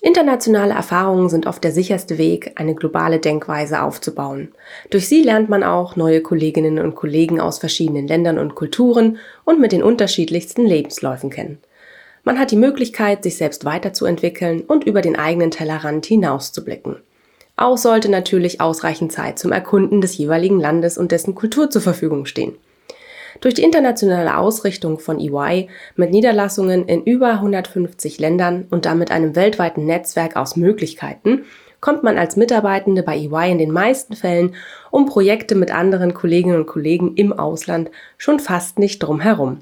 Internationale 0.00 0.74
Erfahrungen 0.74 1.28
sind 1.28 1.46
oft 1.46 1.64
der 1.64 1.72
sicherste 1.72 2.18
Weg, 2.18 2.52
eine 2.54 2.76
globale 2.76 3.18
Denkweise 3.18 3.82
aufzubauen. 3.82 4.52
Durch 4.90 5.08
sie 5.08 5.22
lernt 5.22 5.48
man 5.48 5.64
auch 5.64 5.96
neue 5.96 6.20
Kolleginnen 6.20 6.78
und 6.78 6.94
Kollegen 6.94 7.40
aus 7.40 7.58
verschiedenen 7.58 8.06
Ländern 8.06 8.38
und 8.38 8.54
Kulturen 8.54 9.18
und 9.44 9.60
mit 9.60 9.72
den 9.72 9.82
unterschiedlichsten 9.82 10.64
Lebensläufen 10.64 11.30
kennen. 11.30 11.58
Man 12.22 12.38
hat 12.38 12.52
die 12.52 12.56
Möglichkeit, 12.56 13.24
sich 13.24 13.36
selbst 13.36 13.64
weiterzuentwickeln 13.64 14.60
und 14.60 14.84
über 14.84 15.00
den 15.00 15.16
eigenen 15.16 15.50
Tellerrand 15.50 16.06
hinauszublicken. 16.06 16.96
Auch 17.56 17.76
sollte 17.76 18.08
natürlich 18.08 18.60
ausreichend 18.60 19.10
Zeit 19.10 19.40
zum 19.40 19.50
Erkunden 19.50 20.00
des 20.00 20.16
jeweiligen 20.16 20.60
Landes 20.60 20.96
und 20.96 21.10
dessen 21.10 21.34
Kultur 21.34 21.70
zur 21.70 21.82
Verfügung 21.82 22.24
stehen. 22.24 22.54
Durch 23.40 23.54
die 23.54 23.62
internationale 23.62 24.36
Ausrichtung 24.36 24.98
von 24.98 25.20
EY 25.20 25.68
mit 25.96 26.10
Niederlassungen 26.10 26.86
in 26.86 27.04
über 27.04 27.34
150 27.34 28.18
Ländern 28.18 28.66
und 28.70 28.84
damit 28.84 29.10
einem 29.10 29.36
weltweiten 29.36 29.86
Netzwerk 29.86 30.36
aus 30.36 30.56
Möglichkeiten 30.56 31.44
kommt 31.80 32.02
man 32.02 32.18
als 32.18 32.36
Mitarbeitende 32.36 33.02
bei 33.02 33.16
EY 33.16 33.52
in 33.52 33.58
den 33.58 33.70
meisten 33.70 34.16
Fällen 34.16 34.54
um 34.90 35.06
Projekte 35.06 35.54
mit 35.54 35.70
anderen 35.70 36.14
Kolleginnen 36.14 36.56
und 36.56 36.66
Kollegen 36.66 37.14
im 37.14 37.32
Ausland 37.32 37.90
schon 38.16 38.40
fast 38.40 38.78
nicht 38.78 38.98
drum 38.98 39.20
herum. 39.20 39.58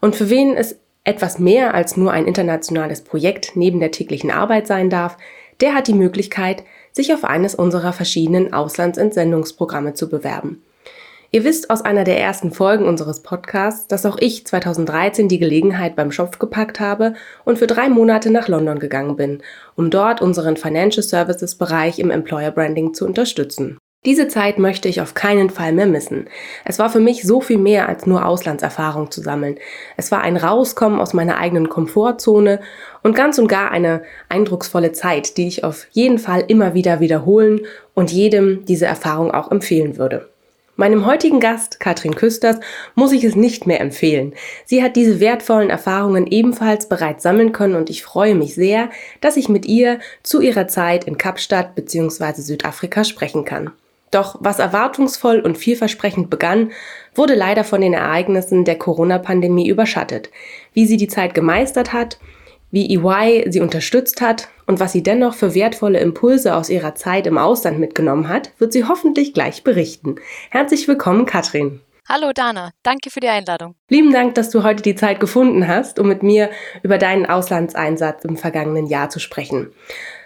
Und 0.00 0.16
für 0.16 0.30
wen 0.30 0.56
es 0.56 0.78
etwas 1.04 1.38
mehr 1.38 1.74
als 1.74 1.96
nur 1.96 2.12
ein 2.12 2.26
internationales 2.26 3.02
Projekt 3.02 3.52
neben 3.56 3.80
der 3.80 3.90
täglichen 3.90 4.30
Arbeit 4.30 4.66
sein 4.66 4.90
darf, 4.90 5.16
der 5.60 5.74
hat 5.74 5.88
die 5.88 5.94
Möglichkeit, 5.94 6.64
sich 6.92 7.12
auf 7.12 7.24
eines 7.24 7.54
unserer 7.54 7.92
verschiedenen 7.92 8.52
Auslandsentsendungsprogramme 8.52 9.94
zu 9.94 10.08
bewerben. 10.08 10.62
Ihr 11.32 11.44
wisst 11.44 11.70
aus 11.70 11.82
einer 11.82 12.02
der 12.02 12.18
ersten 12.18 12.50
Folgen 12.50 12.86
unseres 12.86 13.20
Podcasts, 13.20 13.86
dass 13.86 14.04
auch 14.04 14.18
ich 14.18 14.44
2013 14.44 15.28
die 15.28 15.38
Gelegenheit 15.38 15.94
beim 15.94 16.10
Schopf 16.10 16.40
gepackt 16.40 16.80
habe 16.80 17.14
und 17.44 17.56
für 17.56 17.68
drei 17.68 17.88
Monate 17.88 18.32
nach 18.32 18.48
London 18.48 18.80
gegangen 18.80 19.14
bin, 19.14 19.40
um 19.76 19.90
dort 19.90 20.20
unseren 20.20 20.56
Financial 20.56 21.04
Services 21.04 21.54
Bereich 21.54 22.00
im 22.00 22.10
Employer 22.10 22.50
Branding 22.50 22.94
zu 22.94 23.06
unterstützen. 23.06 23.78
Diese 24.04 24.26
Zeit 24.26 24.58
möchte 24.58 24.88
ich 24.88 25.00
auf 25.02 25.14
keinen 25.14 25.50
Fall 25.50 25.72
mehr 25.72 25.86
missen. 25.86 26.26
Es 26.64 26.80
war 26.80 26.90
für 26.90 26.98
mich 26.98 27.22
so 27.22 27.40
viel 27.40 27.58
mehr 27.58 27.88
als 27.88 28.06
nur 28.06 28.26
Auslandserfahrung 28.26 29.12
zu 29.12 29.20
sammeln. 29.20 29.56
Es 29.96 30.10
war 30.10 30.22
ein 30.22 30.36
Rauskommen 30.36 30.98
aus 30.98 31.12
meiner 31.12 31.36
eigenen 31.38 31.68
Komfortzone 31.68 32.60
und 33.04 33.14
ganz 33.14 33.38
und 33.38 33.46
gar 33.46 33.70
eine 33.70 34.02
eindrucksvolle 34.28 34.90
Zeit, 34.92 35.36
die 35.36 35.46
ich 35.46 35.62
auf 35.62 35.86
jeden 35.92 36.18
Fall 36.18 36.42
immer 36.48 36.74
wieder 36.74 36.98
wiederholen 36.98 37.60
und 37.94 38.10
jedem 38.10 38.64
diese 38.64 38.86
Erfahrung 38.86 39.30
auch 39.30 39.52
empfehlen 39.52 39.96
würde. 39.96 40.28
Meinem 40.80 41.04
heutigen 41.04 41.40
Gast, 41.40 41.78
Katrin 41.78 42.14
Küsters, 42.14 42.58
muss 42.94 43.12
ich 43.12 43.22
es 43.22 43.36
nicht 43.36 43.66
mehr 43.66 43.82
empfehlen. 43.82 44.32
Sie 44.64 44.82
hat 44.82 44.96
diese 44.96 45.20
wertvollen 45.20 45.68
Erfahrungen 45.68 46.26
ebenfalls 46.26 46.88
bereits 46.88 47.22
sammeln 47.22 47.52
können 47.52 47.74
und 47.74 47.90
ich 47.90 48.02
freue 48.02 48.34
mich 48.34 48.54
sehr, 48.54 48.88
dass 49.20 49.36
ich 49.36 49.50
mit 49.50 49.66
ihr 49.66 49.98
zu 50.22 50.40
ihrer 50.40 50.68
Zeit 50.68 51.04
in 51.04 51.18
Kapstadt 51.18 51.74
bzw. 51.74 52.40
Südafrika 52.40 53.04
sprechen 53.04 53.44
kann. 53.44 53.72
Doch 54.10 54.38
was 54.40 54.58
erwartungsvoll 54.58 55.40
und 55.40 55.58
vielversprechend 55.58 56.30
begann, 56.30 56.70
wurde 57.14 57.34
leider 57.34 57.64
von 57.64 57.82
den 57.82 57.92
Ereignissen 57.92 58.64
der 58.64 58.78
Corona-Pandemie 58.78 59.68
überschattet. 59.68 60.30
Wie 60.72 60.86
sie 60.86 60.96
die 60.96 61.08
Zeit 61.08 61.34
gemeistert 61.34 61.92
hat, 61.92 62.18
wie 62.70 62.94
EY 62.96 63.46
sie 63.50 63.60
unterstützt 63.60 64.20
hat 64.20 64.48
und 64.66 64.80
was 64.80 64.92
sie 64.92 65.02
dennoch 65.02 65.34
für 65.34 65.54
wertvolle 65.54 66.00
Impulse 66.00 66.54
aus 66.54 66.70
ihrer 66.70 66.94
Zeit 66.94 67.26
im 67.26 67.38
Ausland 67.38 67.78
mitgenommen 67.78 68.28
hat, 68.28 68.52
wird 68.58 68.72
sie 68.72 68.84
hoffentlich 68.84 69.34
gleich 69.34 69.64
berichten. 69.64 70.16
Herzlich 70.50 70.86
willkommen, 70.86 71.26
Katrin. 71.26 71.80
Hallo 72.08 72.32
Dana, 72.34 72.72
danke 72.82 73.10
für 73.10 73.20
die 73.20 73.28
Einladung. 73.28 73.76
Lieben 73.88 74.12
Dank, 74.12 74.34
dass 74.34 74.50
du 74.50 74.64
heute 74.64 74.82
die 74.82 74.96
Zeit 74.96 75.20
gefunden 75.20 75.68
hast, 75.68 75.98
um 75.98 76.08
mit 76.08 76.22
mir 76.22 76.50
über 76.82 76.98
deinen 76.98 77.26
Auslandseinsatz 77.26 78.24
im 78.24 78.36
vergangenen 78.36 78.86
Jahr 78.86 79.10
zu 79.10 79.20
sprechen. 79.20 79.68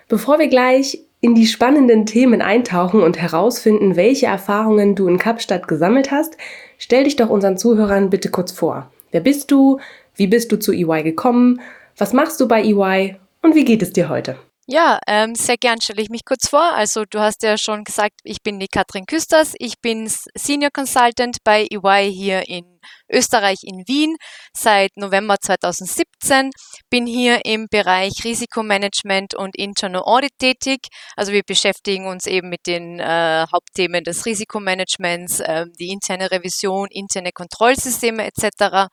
Bevor 0.08 0.38
wir 0.38 0.48
gleich 0.48 1.00
in 1.20 1.34
die 1.34 1.46
spannenden 1.46 2.06
Themen 2.06 2.42
eintauchen 2.42 3.02
und 3.02 3.18
herausfinden, 3.18 3.96
welche 3.96 4.26
Erfahrungen 4.26 4.94
du 4.94 5.08
in 5.08 5.18
Kapstadt 5.18 5.68
gesammelt 5.68 6.10
hast, 6.10 6.36
stell 6.78 7.04
dich 7.04 7.16
doch 7.16 7.30
unseren 7.30 7.56
Zuhörern 7.56 8.10
bitte 8.10 8.30
kurz 8.30 8.52
vor. 8.52 8.90
Wer 9.10 9.20
bist 9.20 9.50
du? 9.50 9.78
Wie 10.16 10.26
bist 10.26 10.52
du 10.52 10.58
zu 10.58 10.72
EY 10.72 11.02
gekommen? 11.02 11.60
Was 11.96 12.12
machst 12.12 12.40
du 12.40 12.48
bei 12.48 12.62
EY 12.62 13.16
und 13.42 13.54
wie 13.54 13.64
geht 13.64 13.82
es 13.82 13.92
dir 13.92 14.08
heute? 14.08 14.36
Ja, 14.66 14.98
ähm, 15.06 15.34
sehr 15.34 15.58
gern 15.58 15.82
stelle 15.82 16.00
ich 16.00 16.08
mich 16.08 16.24
kurz 16.24 16.48
vor. 16.48 16.72
Also 16.74 17.04
du 17.04 17.20
hast 17.20 17.42
ja 17.42 17.58
schon 17.58 17.84
gesagt, 17.84 18.14
ich 18.24 18.42
bin 18.42 18.58
die 18.58 18.66
Katrin 18.66 19.04
Küsters. 19.04 19.52
Ich 19.58 19.74
bin 19.82 20.10
Senior 20.34 20.70
Consultant 20.72 21.36
bei 21.44 21.66
EY 21.70 22.10
hier 22.10 22.48
in 22.48 22.80
Österreich 23.12 23.58
in 23.62 23.84
Wien 23.86 24.16
seit 24.56 24.96
November 24.96 25.36
2017. 25.38 26.50
Bin 26.88 27.06
hier 27.06 27.44
im 27.44 27.66
Bereich 27.70 28.24
Risikomanagement 28.24 29.34
und 29.34 29.54
Internal 29.54 30.02
Audit 30.02 30.32
tätig. 30.38 30.78
Also 31.14 31.32
wir 31.32 31.42
beschäftigen 31.46 32.06
uns 32.06 32.26
eben 32.26 32.48
mit 32.48 32.66
den 32.66 33.00
äh, 33.00 33.44
Hauptthemen 33.52 34.02
des 34.02 34.24
Risikomanagements, 34.24 35.40
äh, 35.40 35.66
die 35.78 35.90
interne 35.90 36.30
Revision, 36.30 36.88
interne 36.90 37.32
Kontrollsysteme 37.32 38.24
etc. 38.26 38.88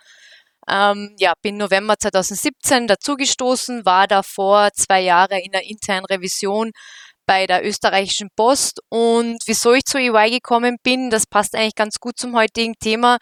Ähm, 0.70 1.16
ja, 1.18 1.34
bin 1.42 1.58
November 1.58 1.96
2017 1.98 2.88
dazugestoßen, 2.88 3.86
war 3.86 4.08
davor 4.08 4.70
zwei 4.74 5.02
Jahre 5.02 5.40
in 5.42 5.52
der 5.52 5.64
internen 5.64 6.06
Revision 6.06 6.72
bei 7.26 7.48
der 7.48 7.66
österreichischen 7.66 8.30
Post. 8.36 8.82
Und 8.90 9.40
wieso 9.46 9.74
ich 9.74 9.86
zu 9.86 9.98
EY 9.98 10.30
gekommen 10.32 10.78
bin, 10.84 11.10
das 11.10 11.26
passt 11.26 11.56
eigentlich 11.56 11.76
ganz 11.76 12.00
gut 12.00 12.18
zum 12.18 12.36
heutigen 12.36 12.76
Thema, 12.80 13.18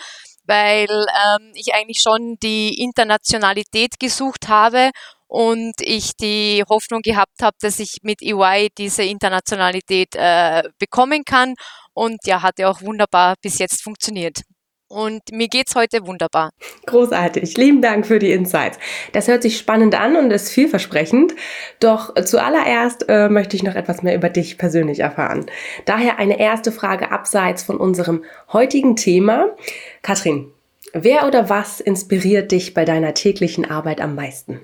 weil 0.45 0.89
ähm, 0.89 1.51
ich 1.53 1.73
eigentlich 1.73 2.01
schon 2.01 2.35
die 2.41 2.81
Internationalität 2.81 3.99
gesucht 3.99 4.47
habe 4.47 4.91
und 5.27 5.73
ich 5.81 6.13
die 6.19 6.63
Hoffnung 6.67 7.01
gehabt 7.01 7.43
habe, 7.43 7.55
dass 7.61 7.79
ich 7.79 7.97
mit 8.01 8.21
EY 8.21 8.69
diese 8.77 9.03
Internationalität 9.03 10.15
äh, 10.15 10.63
bekommen 10.79 11.23
kann. 11.23 11.53
Und 11.93 12.25
ja, 12.25 12.41
hat 12.41 12.59
ja 12.59 12.69
auch 12.69 12.81
wunderbar 12.81 13.35
bis 13.41 13.59
jetzt 13.59 13.83
funktioniert 13.83 14.41
und 14.89 15.21
mir 15.31 15.47
geht's 15.47 15.75
heute 15.75 16.05
wunderbar. 16.05 16.49
Großartig. 16.85 17.55
Lieben 17.57 17.81
Dank 17.81 18.05
für 18.05 18.19
die 18.19 18.31
Insights. 18.31 18.77
Das 19.13 19.27
hört 19.27 19.43
sich 19.43 19.57
spannend 19.57 19.95
an 19.95 20.15
und 20.15 20.31
ist 20.31 20.51
vielversprechend. 20.51 21.33
Doch 21.79 22.13
zuallererst 22.15 23.05
äh, 23.07 23.29
möchte 23.29 23.55
ich 23.55 23.63
noch 23.63 23.75
etwas 23.75 24.01
mehr 24.01 24.15
über 24.15 24.29
dich 24.29 24.57
persönlich 24.57 24.99
erfahren. 24.99 25.45
Daher 25.85 26.19
eine 26.19 26.39
erste 26.39 26.71
Frage 26.71 27.11
abseits 27.11 27.63
von 27.63 27.77
unserem 27.77 28.25
heutigen 28.51 28.95
Thema. 28.95 29.55
Katrin, 30.01 30.51
wer 30.93 31.27
oder 31.27 31.49
was 31.49 31.79
inspiriert 31.79 32.51
dich 32.51 32.73
bei 32.73 32.83
deiner 32.83 33.13
täglichen 33.13 33.69
Arbeit 33.69 34.01
am 34.01 34.15
meisten? 34.15 34.59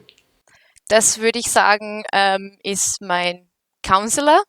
Das 0.87 1.19
würde 1.19 1.39
ich 1.39 1.51
sagen, 1.51 2.03
ähm, 2.13 2.57
ist 2.63 3.01
mein 3.01 3.47
Counselor, 3.83 4.43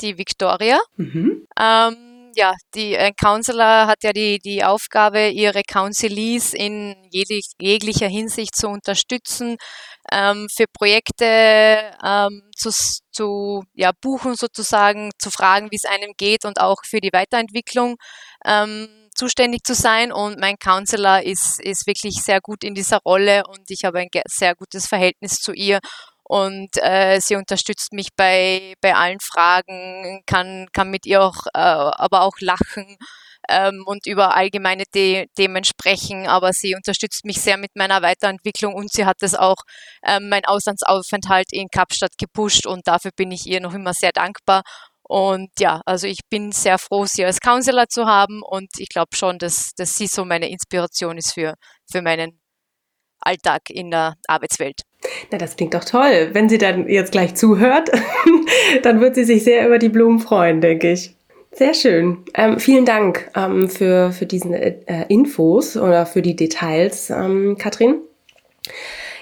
die 0.00 0.18
Victoria. 0.18 0.78
Mhm. 0.96 1.46
Ähm, 1.58 2.09
ja, 2.34 2.54
die 2.74 2.94
äh, 2.94 3.12
Counselor 3.12 3.86
hat 3.86 4.02
ja 4.02 4.12
die, 4.12 4.38
die 4.38 4.64
Aufgabe, 4.64 5.28
ihre 5.28 5.62
Counselees 5.62 6.54
in 6.54 6.96
jeglich, 7.10 7.52
jeglicher 7.60 8.08
Hinsicht 8.08 8.54
zu 8.56 8.68
unterstützen, 8.68 9.56
ähm, 10.12 10.48
für 10.54 10.66
Projekte 10.72 11.24
ähm, 12.04 12.42
zu, 12.56 12.70
zu 13.12 13.64
ja, 13.74 13.92
buchen 14.00 14.34
sozusagen, 14.36 15.10
zu 15.18 15.30
fragen, 15.30 15.70
wie 15.70 15.76
es 15.76 15.84
einem 15.84 16.12
geht 16.16 16.44
und 16.44 16.60
auch 16.60 16.78
für 16.84 17.00
die 17.00 17.12
Weiterentwicklung 17.12 17.96
ähm, 18.44 18.88
zuständig 19.14 19.64
zu 19.64 19.74
sein. 19.74 20.12
Und 20.12 20.40
mein 20.40 20.56
Counselor 20.58 21.22
ist, 21.22 21.60
ist 21.60 21.86
wirklich 21.86 22.16
sehr 22.22 22.40
gut 22.40 22.64
in 22.64 22.74
dieser 22.74 22.98
Rolle 22.98 23.44
und 23.46 23.70
ich 23.70 23.84
habe 23.84 23.98
ein 24.00 24.08
sehr 24.26 24.54
gutes 24.54 24.86
Verhältnis 24.86 25.36
zu 25.36 25.52
ihr 25.52 25.80
und 26.30 26.70
äh, 26.76 27.18
sie 27.20 27.34
unterstützt 27.34 27.92
mich 27.92 28.10
bei, 28.16 28.74
bei 28.80 28.94
allen 28.94 29.18
Fragen, 29.18 30.22
kann, 30.26 30.68
kann 30.72 30.88
mit 30.88 31.04
ihr 31.04 31.24
auch, 31.24 31.46
äh, 31.54 31.58
aber 31.58 32.22
auch 32.22 32.38
lachen 32.38 32.96
ähm, 33.48 33.82
und 33.84 34.06
über 34.06 34.36
allgemeine 34.36 34.84
The 34.94 35.26
Themen 35.34 35.64
sprechen, 35.64 36.28
aber 36.28 36.52
sie 36.52 36.76
unterstützt 36.76 37.24
mich 37.24 37.40
sehr 37.40 37.56
mit 37.56 37.72
meiner 37.74 38.02
Weiterentwicklung 38.02 38.74
und 38.74 38.92
sie 38.92 39.06
hat 39.06 39.16
es 39.22 39.34
auch 39.34 39.56
ähm, 40.06 40.28
mein 40.28 40.44
Auslandsaufenthalt 40.44 41.52
in 41.52 41.66
Kapstadt 41.68 42.16
gepusht 42.16 42.64
und 42.64 42.86
dafür 42.86 43.10
bin 43.16 43.32
ich 43.32 43.46
ihr 43.46 43.60
noch 43.60 43.74
immer 43.74 43.92
sehr 43.92 44.12
dankbar. 44.12 44.62
Und 45.02 45.50
ja, 45.58 45.80
also 45.84 46.06
ich 46.06 46.20
bin 46.30 46.52
sehr 46.52 46.78
froh, 46.78 47.06
sie 47.06 47.24
als 47.24 47.40
Counselor 47.40 47.88
zu 47.88 48.06
haben 48.06 48.40
und 48.44 48.68
ich 48.78 48.88
glaube 48.88 49.16
schon, 49.16 49.38
dass, 49.38 49.72
dass 49.76 49.96
sie 49.96 50.06
so 50.06 50.24
meine 50.24 50.48
Inspiration 50.48 51.18
ist 51.18 51.34
für, 51.34 51.54
für 51.90 52.02
meinen 52.02 52.40
Alltag 53.20 53.62
in 53.70 53.90
der 53.90 54.14
Arbeitswelt. 54.28 54.82
Na, 55.30 55.38
das 55.38 55.56
klingt 55.56 55.74
doch 55.74 55.84
toll. 55.84 56.30
Wenn 56.32 56.48
sie 56.48 56.58
dann 56.58 56.88
jetzt 56.88 57.12
gleich 57.12 57.34
zuhört, 57.34 57.90
dann 58.82 59.00
wird 59.00 59.14
sie 59.14 59.24
sich 59.24 59.44
sehr 59.44 59.66
über 59.66 59.78
die 59.78 59.88
Blumen 59.88 60.20
freuen, 60.20 60.60
denke 60.60 60.92
ich. 60.92 61.14
Sehr 61.52 61.74
schön. 61.74 62.18
Ähm, 62.34 62.60
vielen 62.60 62.84
Dank 62.84 63.28
ähm, 63.36 63.68
für, 63.68 64.12
für 64.12 64.26
diesen 64.26 64.54
äh, 64.54 64.74
Infos 65.08 65.76
oder 65.76 66.06
für 66.06 66.22
die 66.22 66.36
Details, 66.36 67.10
ähm, 67.10 67.56
Katrin. 67.58 67.96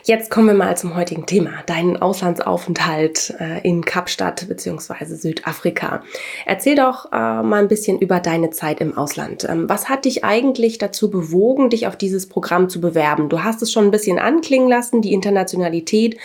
Jetzt 0.08 0.30
kommen 0.30 0.46
wir 0.46 0.54
mal 0.54 0.74
zum 0.74 0.96
heutigen 0.96 1.26
Thema, 1.26 1.50
deinen 1.66 1.98
Auslandsaufenthalt 1.98 3.34
äh, 3.40 3.60
in 3.60 3.84
Kapstadt 3.84 4.48
bzw. 4.48 5.04
Südafrika. 5.04 6.02
Erzähl 6.46 6.76
doch 6.76 7.12
äh, 7.12 7.42
mal 7.42 7.60
ein 7.60 7.68
bisschen 7.68 7.98
über 7.98 8.18
deine 8.18 8.48
Zeit 8.48 8.80
im 8.80 8.96
Ausland. 8.96 9.46
Ähm, 9.46 9.68
was 9.68 9.90
hat 9.90 10.06
dich 10.06 10.24
eigentlich 10.24 10.78
dazu 10.78 11.10
bewogen, 11.10 11.68
dich 11.68 11.86
auf 11.86 11.94
dieses 11.94 12.26
Programm 12.26 12.70
zu 12.70 12.80
bewerben? 12.80 13.28
Du 13.28 13.44
hast 13.44 13.60
es 13.60 13.70
schon 13.70 13.84
ein 13.84 13.90
bisschen 13.90 14.18
anklingen 14.18 14.70
lassen, 14.70 15.02
die 15.02 15.12
Internationalität 15.12 16.16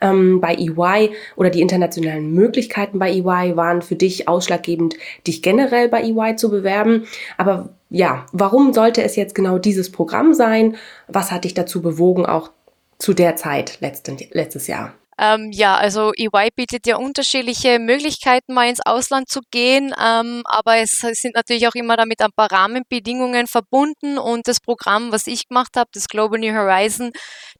ähm, 0.00 0.40
bei 0.40 0.56
EY 0.56 1.10
oder 1.36 1.50
die 1.50 1.60
internationalen 1.60 2.32
Möglichkeiten 2.34 2.98
bei 2.98 3.12
EY 3.12 3.54
waren 3.54 3.82
für 3.82 3.94
dich 3.94 4.26
ausschlaggebend, 4.26 4.96
dich 5.28 5.42
generell 5.42 5.88
bei 5.88 6.02
EY 6.02 6.34
zu 6.34 6.50
bewerben. 6.50 7.04
Aber 7.36 7.68
ja, 7.88 8.26
warum 8.32 8.72
sollte 8.72 9.04
es 9.04 9.14
jetzt 9.14 9.36
genau 9.36 9.58
dieses 9.58 9.92
Programm 9.92 10.34
sein? 10.34 10.74
Was 11.06 11.30
hat 11.30 11.44
dich 11.44 11.54
dazu 11.54 11.80
bewogen, 11.80 12.26
auch 12.26 12.50
zu 12.98 13.14
der 13.14 13.36
Zeit 13.36 13.80
letzten, 13.80 14.18
letztes 14.32 14.66
Jahr? 14.66 14.94
Ähm, 15.20 15.50
ja, 15.50 15.76
also 15.76 16.12
EY 16.16 16.50
bietet 16.54 16.86
ja 16.86 16.96
unterschiedliche 16.96 17.80
Möglichkeiten, 17.80 18.54
mal 18.54 18.68
ins 18.68 18.84
Ausland 18.86 19.28
zu 19.28 19.40
gehen, 19.50 19.92
ähm, 20.00 20.42
aber 20.44 20.76
es 20.76 21.00
sind 21.00 21.34
natürlich 21.34 21.66
auch 21.66 21.74
immer 21.74 21.96
damit 21.96 22.22
ein 22.22 22.30
paar 22.36 22.52
Rahmenbedingungen 22.52 23.48
verbunden 23.48 24.16
und 24.16 24.46
das 24.46 24.60
Programm, 24.60 25.10
was 25.10 25.26
ich 25.26 25.48
gemacht 25.48 25.74
habe, 25.76 25.90
das 25.92 26.06
Global 26.06 26.38
New 26.38 26.54
Horizon, 26.54 27.10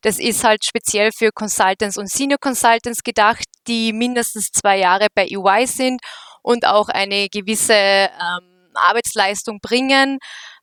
das 0.02 0.20
ist 0.20 0.44
halt 0.44 0.64
speziell 0.64 1.10
für 1.10 1.32
Consultants 1.32 1.96
und 1.96 2.08
Senior 2.08 2.38
Consultants 2.38 3.02
gedacht, 3.02 3.46
die 3.66 3.92
mindestens 3.92 4.52
zwei 4.52 4.78
Jahre 4.78 5.08
bei 5.12 5.26
EY 5.26 5.66
sind 5.66 6.00
und 6.42 6.64
auch 6.64 6.88
eine 6.88 7.28
gewisse 7.28 7.74
ähm, 7.74 8.70
Arbeitsleistung 8.74 9.58
bringen. 9.60 10.18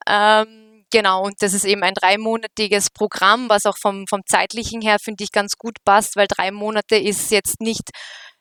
Ähm, 0.08 0.65
Genau, 0.96 1.24
und 1.26 1.42
das 1.42 1.54
ist 1.54 1.66
eben 1.66 1.84
ein 1.84 1.94
dreimonatiges 1.94 2.90
Programm, 2.90 3.50
was 3.50 3.66
auch 3.66 3.76
vom, 3.78 4.08
vom 4.08 4.22
zeitlichen 4.26 4.82
her, 4.82 4.96
finde 4.98 5.26
ich, 5.26 5.34
ganz 5.34 5.58
gut 5.58 5.76
passt, 5.84 6.16
weil 6.16 6.26
drei 6.26 6.52
Monate 6.52 6.96
ist 6.96 7.32
jetzt 7.32 7.60
nicht, 7.60 7.90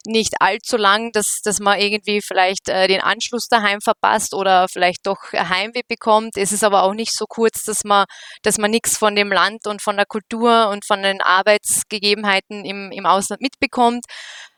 nicht 0.07 0.35
allzu 0.39 0.77
lang, 0.77 1.11
dass, 1.11 1.41
dass 1.43 1.59
man 1.59 1.81
irgendwie 1.81 2.21
vielleicht 2.23 2.69
äh, 2.69 2.87
den 2.87 3.01
Anschluss 3.01 3.49
daheim 3.49 3.81
verpasst 3.81 4.35
oder 4.35 4.69
vielleicht 4.69 5.05
doch 5.05 5.33
Heimweh 5.33 5.83
bekommt. 5.89 6.37
Es 6.37 6.53
ist 6.53 6.63
aber 6.63 6.85
auch 6.85 6.95
nicht 6.95 7.13
so 7.13 7.25
kurz, 7.27 7.65
dass 7.65 7.83
man, 7.83 8.05
dass 8.43 8.59
man 8.59 8.71
nichts 8.71 8.97
von 8.97 9.17
dem 9.17 9.33
Land 9.33 9.67
und 9.67 9.83
von 9.83 9.97
der 9.97 10.07
Kultur 10.07 10.69
und 10.69 10.85
von 10.87 11.03
den 11.03 11.21
Arbeitsgegebenheiten 11.23 12.65
im, 12.65 12.93
im 12.93 13.05
Ausland 13.05 13.43
mitbekommt. 13.43 14.05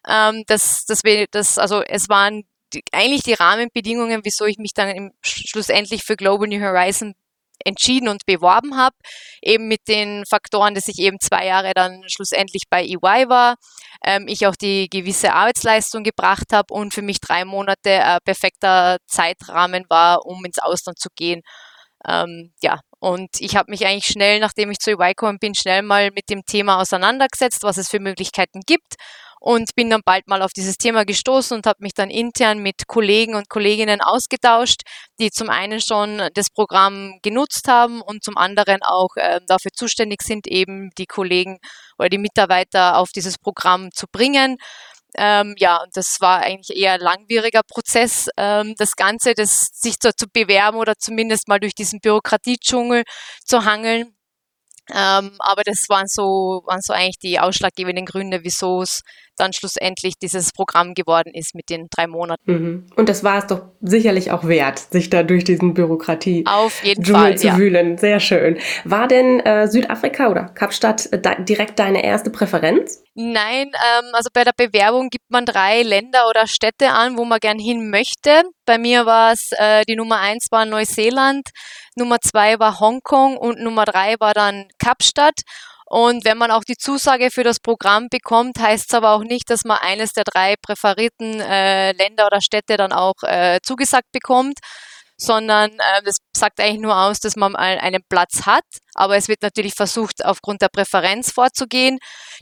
Ähm, 0.07 0.43
das, 0.49 0.85
das, 0.85 1.01
das, 1.31 1.57
also 1.57 1.81
es 1.81 2.11
waren 2.11 2.43
die, 2.75 2.83
eigentlich 2.93 3.23
die 3.23 3.33
Rahmenbedingungen, 3.33 4.21
wieso 4.23 4.45
ich 4.45 4.59
mich 4.59 4.75
dann 4.75 4.91
im, 4.91 5.13
schlussendlich 5.23 6.05
für 6.05 6.17
Global 6.17 6.47
New 6.47 6.61
Horizon 6.61 7.15
entschieden 7.65 8.09
und 8.09 8.27
beworben 8.27 8.77
habe, 8.77 8.97
eben 9.43 9.69
mit 9.69 9.89
den 9.89 10.25
Faktoren, 10.27 10.75
dass 10.75 10.89
ich 10.89 10.99
eben 10.99 11.19
zwei 11.21 11.47
Jahre 11.47 11.73
dann 11.75 12.03
schlussendlich 12.09 12.65
bei 12.71 12.85
EY 12.85 13.29
war, 13.29 13.57
ähm, 14.05 14.27
ich 14.29 14.47
auch 14.47 14.57
die 14.57 14.89
gewisse 14.89 15.33
Arbeitsleistung 15.33 16.03
gebracht 16.03 16.53
habe 16.53 16.73
und 16.73 16.95
für 16.95 17.03
mich 17.03 17.21
drei 17.21 17.45
Monate 17.45 17.91
äh, 17.91 18.19
perfekter 18.25 18.99
Zeitrahmen 19.07 19.85
war, 19.89 20.25
um 20.25 20.45
ins 20.45 20.59
Ausland 20.59 20.99
zu 20.99 21.09
gehen. 21.17 21.43
Ähm, 22.07 22.53
ja, 22.63 22.81
und 22.99 23.31
ich 23.41 23.57
habe 23.57 23.71
mich 23.71 23.87
eigentlich 23.87 24.07
schnell, 24.07 24.41
nachdem 24.41 24.71
ich 24.71 24.79
zu 24.79 24.91
EY 24.93 25.11
gekommen 25.11 25.39
bin, 25.39 25.55
schnell 25.55 25.83
mal 25.83 26.11
mit 26.13 26.31
dem 26.31 26.45
Thema 26.45 26.81
auseinandergesetzt, 26.81 27.63
was 27.63 27.79
es 27.79 27.89
für 27.89 28.01
Möglichkeiten 28.01 28.61
gibt 28.67 28.95
und 29.41 29.75
bin 29.75 29.91
dann 29.91 30.03
bald 30.05 30.27
mal 30.29 30.43
auf 30.43 30.53
dieses 30.53 30.77
Thema 30.77 31.05
gestoßen 31.05 31.57
und 31.57 31.67
habe 31.67 31.83
mich 31.83 31.95
dann 31.95 32.11
intern 32.11 32.59
mit 32.59 32.87
Kollegen 32.87 33.35
und 33.35 33.49
Kolleginnen 33.49 34.01
ausgetauscht, 34.01 34.83
die 35.21 35.31
zum 35.31 35.51
einen 35.51 35.81
schon 35.81 36.23
das 36.35 36.51
Programm 36.51 37.19
genutzt 37.23 37.69
haben 37.69 38.01
und 38.01 38.25
zum 38.25 38.37
anderen 38.37 38.83
auch 38.83 39.17
äh, 39.17 39.41
dafür 39.47 39.71
zuständig 39.73 40.23
sind, 40.23 40.47
eben 40.47 40.91
die 40.99 41.07
Kollegen 41.07 41.59
oder 41.99 42.09
die 42.09 42.19
Mitarbeiter 42.19 42.99
auf 42.99 43.11
dieses 43.15 43.39
Programm 43.39 43.91
zu 43.93 44.07
bringen. 44.11 44.57
Ähm, 45.19 45.55
ja, 45.59 45.83
und 45.83 45.97
das 45.97 46.21
war 46.21 46.41
eigentlich 46.41 46.77
eher 46.77 46.95
ein 46.95 47.01
langwieriger 47.01 47.63
Prozess, 47.63 48.29
ähm, 48.37 48.75
das 48.77 48.97
Ganze, 48.97 49.35
das 49.35 49.69
sich 49.73 49.99
zu, 49.99 50.15
zu 50.15 50.27
bewerben 50.31 50.77
oder 50.79 50.95
zumindest 50.99 51.49
mal 51.49 51.59
durch 51.59 51.75
diesen 51.75 52.01
Bürokratiedschungel 52.01 53.05
zu 53.45 53.65
hangeln. 53.65 54.17
Ähm, 54.91 55.37
aber 55.41 55.63
das 55.65 55.89
waren 55.89 56.07
so, 56.07 56.63
waren 56.67 56.81
so 56.81 56.93
eigentlich 56.93 57.19
die 57.19 57.41
ausschlaggebenden 57.41 58.07
Gründe, 58.07 58.45
wieso 58.45 58.83
es 58.83 59.03
dann 59.37 59.53
schlussendlich 59.53 60.15
dieses 60.21 60.53
Programm 60.53 60.95
geworden 60.95 61.33
ist 61.35 61.55
mit 61.55 61.69
den 61.71 61.87
drei 61.91 62.07
Monaten. 62.07 62.53
Mhm. 62.53 62.87
Und 62.97 63.09
das 63.09 63.25
war 63.25 63.39
es 63.39 63.47
doch 63.47 63.63
sicherlich 63.81 64.31
auch 64.31 64.47
wert, 64.47 64.79
sich 64.79 65.11
da 65.11 65.23
durch 65.23 65.45
diesen 65.45 65.75
Bürokratie 65.75 66.45
Auf 66.47 66.85
jeden 66.85 67.05
Fall, 67.05 67.37
zu 67.39 67.49
ja. 67.49 67.57
wühlen. 67.57 67.99
Sehr 67.99 68.21
schön. 68.21 68.59
War 68.85 69.09
denn 69.09 69.41
äh, 69.41 69.69
Südafrika 69.69 70.29
oder 70.29 70.45
Kapstadt 70.45 71.13
äh, 71.13 71.21
direkt 71.45 71.79
deine 71.79 72.05
erste 72.05 72.31
Präferenz? 72.31 73.03
Nein, 73.15 73.69
ähm, 73.69 74.11
also 74.13 74.29
bei 74.33 74.45
der 74.45 74.53
Bewerbung 74.55 75.09
gibt 75.09 75.31
man 75.31 75.47
drei 75.47 75.83
Länder 75.83 76.29
oder 76.29 76.47
Städte 76.47 76.91
an, 76.91 77.17
wo 77.17 77.25
man 77.25 77.41
gern 77.41 77.59
hin 77.59 77.89
möchte. 77.89 78.43
Bei 78.67 78.77
mir 78.77 79.07
war 79.07 79.33
es, 79.33 79.53
äh, 79.53 79.85
die 79.89 79.97
Nummer 79.97 80.21
eins 80.21 80.49
war 80.51 80.67
Neuseeland, 80.67 81.49
Nummer 81.95 82.19
zwei 82.21 82.59
war 82.59 82.79
Hongkong 82.79 83.39
und 83.39 83.61
Nummer 83.61 83.87
drei 83.87 84.17
war 84.19 84.35
dann 84.35 84.67
Kapstadt. 84.79 85.41
Und 85.89 86.25
wenn 86.25 86.37
man 86.37 86.51
auch 86.51 86.65
die 86.65 86.77
Zusage 86.77 87.31
für 87.31 87.45
das 87.45 87.61
Programm 87.61 88.09
bekommt, 88.11 88.59
heißt 88.59 88.87
es 88.89 88.95
aber 88.95 89.13
auch 89.13 89.23
nicht, 89.23 89.49
dass 89.51 89.65
man 89.65 89.79
eines 89.79 90.13
der 90.13 90.25
drei 90.25 90.57
präferierten 90.61 91.41
äh, 91.41 91.93
Länder 91.93 92.27
oder 92.27 92.41
Städte 92.41 92.77
dann 92.77 92.93
auch 92.93 93.15
äh, 93.23 93.61
zugesagt 93.63 94.11
bekommt, 94.13 94.59
sondern 95.17 95.71
äh, 95.71 96.03
das 96.05 96.19
sagt 96.37 96.61
eigentlich 96.61 96.81
nur 96.81 96.97
aus, 96.97 97.21
dass 97.21 97.37
man 97.37 97.55
einen 97.55 98.03
Platz 98.09 98.47
hat. 98.47 98.65
Aber 98.95 99.17
es 99.17 99.29
wird 99.29 99.43
natürlich 99.43 99.75
versucht, 99.75 100.25
aufgrund 100.25 100.61
der 100.61 100.69
Präferenz 100.69 101.31
vorzugehen. 101.31 101.99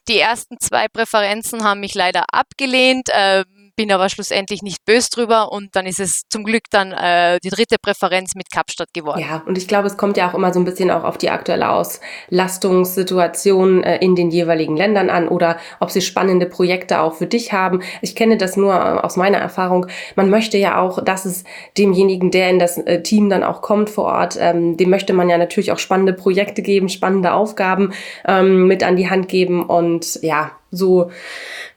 Die 0.08 0.18
ersten 0.18 0.58
zwei 0.58 0.88
Präferenzen 0.88 1.64
haben 1.64 1.80
mich 1.80 1.94
leider 1.94 2.24
abgelehnt. 2.32 3.10
Äh, 3.10 3.44
bin 3.76 3.92
aber 3.92 4.08
schlussendlich 4.08 4.62
nicht 4.62 4.84
böse 4.84 5.08
drüber 5.10 5.52
und 5.52 5.76
dann 5.76 5.86
ist 5.86 6.00
es 6.00 6.22
zum 6.28 6.44
Glück 6.44 6.64
dann 6.70 6.92
äh, 6.92 7.38
die 7.42 7.50
dritte 7.50 7.76
Präferenz 7.80 8.34
mit 8.34 8.50
Kapstadt 8.50 8.92
geworden. 8.92 9.20
Ja, 9.20 9.42
und 9.46 9.58
ich 9.58 9.68
glaube, 9.68 9.86
es 9.86 9.96
kommt 9.96 10.16
ja 10.16 10.30
auch 10.30 10.34
immer 10.34 10.52
so 10.52 10.60
ein 10.60 10.64
bisschen 10.64 10.90
auch 10.90 11.04
auf 11.04 11.18
die 11.18 11.30
aktuelle 11.30 11.70
Auslastungssituation 11.70 13.82
äh, 13.82 13.98
in 13.98 14.14
den 14.14 14.30
jeweiligen 14.30 14.76
Ländern 14.76 15.10
an 15.10 15.28
oder 15.28 15.58
ob 15.80 15.90
sie 15.90 16.00
spannende 16.00 16.46
Projekte 16.46 17.00
auch 17.00 17.14
für 17.14 17.26
dich 17.26 17.52
haben. 17.52 17.82
Ich 18.02 18.16
kenne 18.16 18.36
das 18.36 18.56
nur 18.56 18.74
äh, 18.74 18.78
aus 18.78 19.16
meiner 19.16 19.38
Erfahrung. 19.38 19.86
Man 20.16 20.30
möchte 20.30 20.58
ja 20.58 20.80
auch, 20.80 21.02
dass 21.02 21.24
es 21.24 21.44
demjenigen, 21.76 22.30
der 22.30 22.50
in 22.50 22.58
das 22.58 22.78
äh, 22.78 23.02
Team 23.02 23.30
dann 23.30 23.42
auch 23.42 23.62
kommt 23.62 23.90
vor 23.90 24.04
Ort, 24.04 24.36
ähm, 24.40 24.76
dem 24.76 24.90
möchte 24.90 25.12
man 25.12 25.28
ja 25.28 25.38
natürlich 25.38 25.72
auch 25.72 25.78
spannende 25.78 26.12
Projekte 26.12 26.62
geben, 26.62 26.88
spannende 26.88 27.32
Aufgaben 27.32 27.92
ähm, 28.26 28.66
mit 28.66 28.82
an 28.82 28.96
die 28.96 29.10
Hand 29.10 29.28
geben 29.28 29.64
und 29.64 30.18
ja, 30.22 30.52
so, 30.74 31.10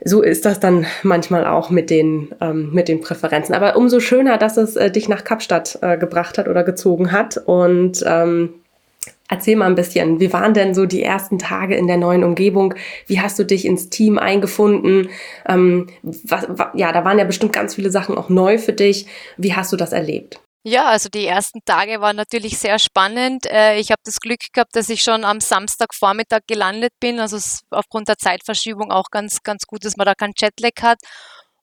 so 0.03 0.21
ist 0.21 0.45
das 0.45 0.59
dann 0.59 0.85
manchmal 1.03 1.45
auch 1.45 1.69
mit 1.69 1.89
den, 1.89 2.29
ähm, 2.41 2.71
mit 2.73 2.87
den 2.87 3.01
Präferenzen. 3.01 3.55
Aber 3.55 3.77
umso 3.77 3.99
schöner, 3.99 4.37
dass 4.37 4.57
es 4.57 4.75
äh, 4.75 4.91
dich 4.91 5.09
nach 5.09 5.23
Kapstadt 5.23 5.79
äh, 5.81 5.97
gebracht 5.97 6.37
hat 6.37 6.47
oder 6.47 6.63
gezogen 6.63 7.11
hat. 7.11 7.37
Und 7.37 8.03
ähm, 8.05 8.53
erzähl 9.29 9.55
mal 9.55 9.65
ein 9.65 9.75
bisschen, 9.75 10.19
wie 10.19 10.33
waren 10.33 10.53
denn 10.53 10.73
so 10.73 10.85
die 10.85 11.03
ersten 11.03 11.39
Tage 11.39 11.75
in 11.75 11.87
der 11.87 11.97
neuen 11.97 12.23
Umgebung? 12.23 12.73
Wie 13.07 13.19
hast 13.19 13.37
du 13.39 13.43
dich 13.43 13.65
ins 13.65 13.89
Team 13.89 14.17
eingefunden? 14.17 15.09
Ähm, 15.47 15.87
was, 16.03 16.47
ja, 16.73 16.91
da 16.91 17.03
waren 17.03 17.19
ja 17.19 17.25
bestimmt 17.25 17.53
ganz 17.53 17.75
viele 17.75 17.91
Sachen 17.91 18.17
auch 18.17 18.29
neu 18.29 18.57
für 18.57 18.73
dich. 18.73 19.07
Wie 19.37 19.53
hast 19.53 19.71
du 19.73 19.77
das 19.77 19.91
erlebt? 19.91 20.39
Ja, 20.69 20.87
also 20.89 21.07
die 21.07 21.25
ersten 21.25 21.59
Tage 21.63 22.01
waren 22.01 22.17
natürlich 22.17 22.57
sehr 22.57 22.77
spannend. 22.77 23.45
Äh, 23.45 23.77
ich 23.79 23.89
habe 23.89 24.01
das 24.03 24.19
Glück 24.19 24.41
gehabt, 24.51 24.75
dass 24.75 24.89
ich 24.89 25.01
schon 25.01 25.23
am 25.23 25.39
Samstagvormittag 25.39 26.41
gelandet 26.45 26.91
bin. 26.99 27.21
Also 27.21 27.37
aufgrund 27.69 28.09
der 28.09 28.17
Zeitverschiebung 28.17 28.91
auch 28.91 29.05
ganz, 29.09 29.43
ganz 29.43 29.63
gut, 29.65 29.85
dass 29.85 29.95
man 29.95 30.05
da 30.05 30.13
keinen 30.13 30.33
Jetlag 30.37 30.73
hat 30.81 30.99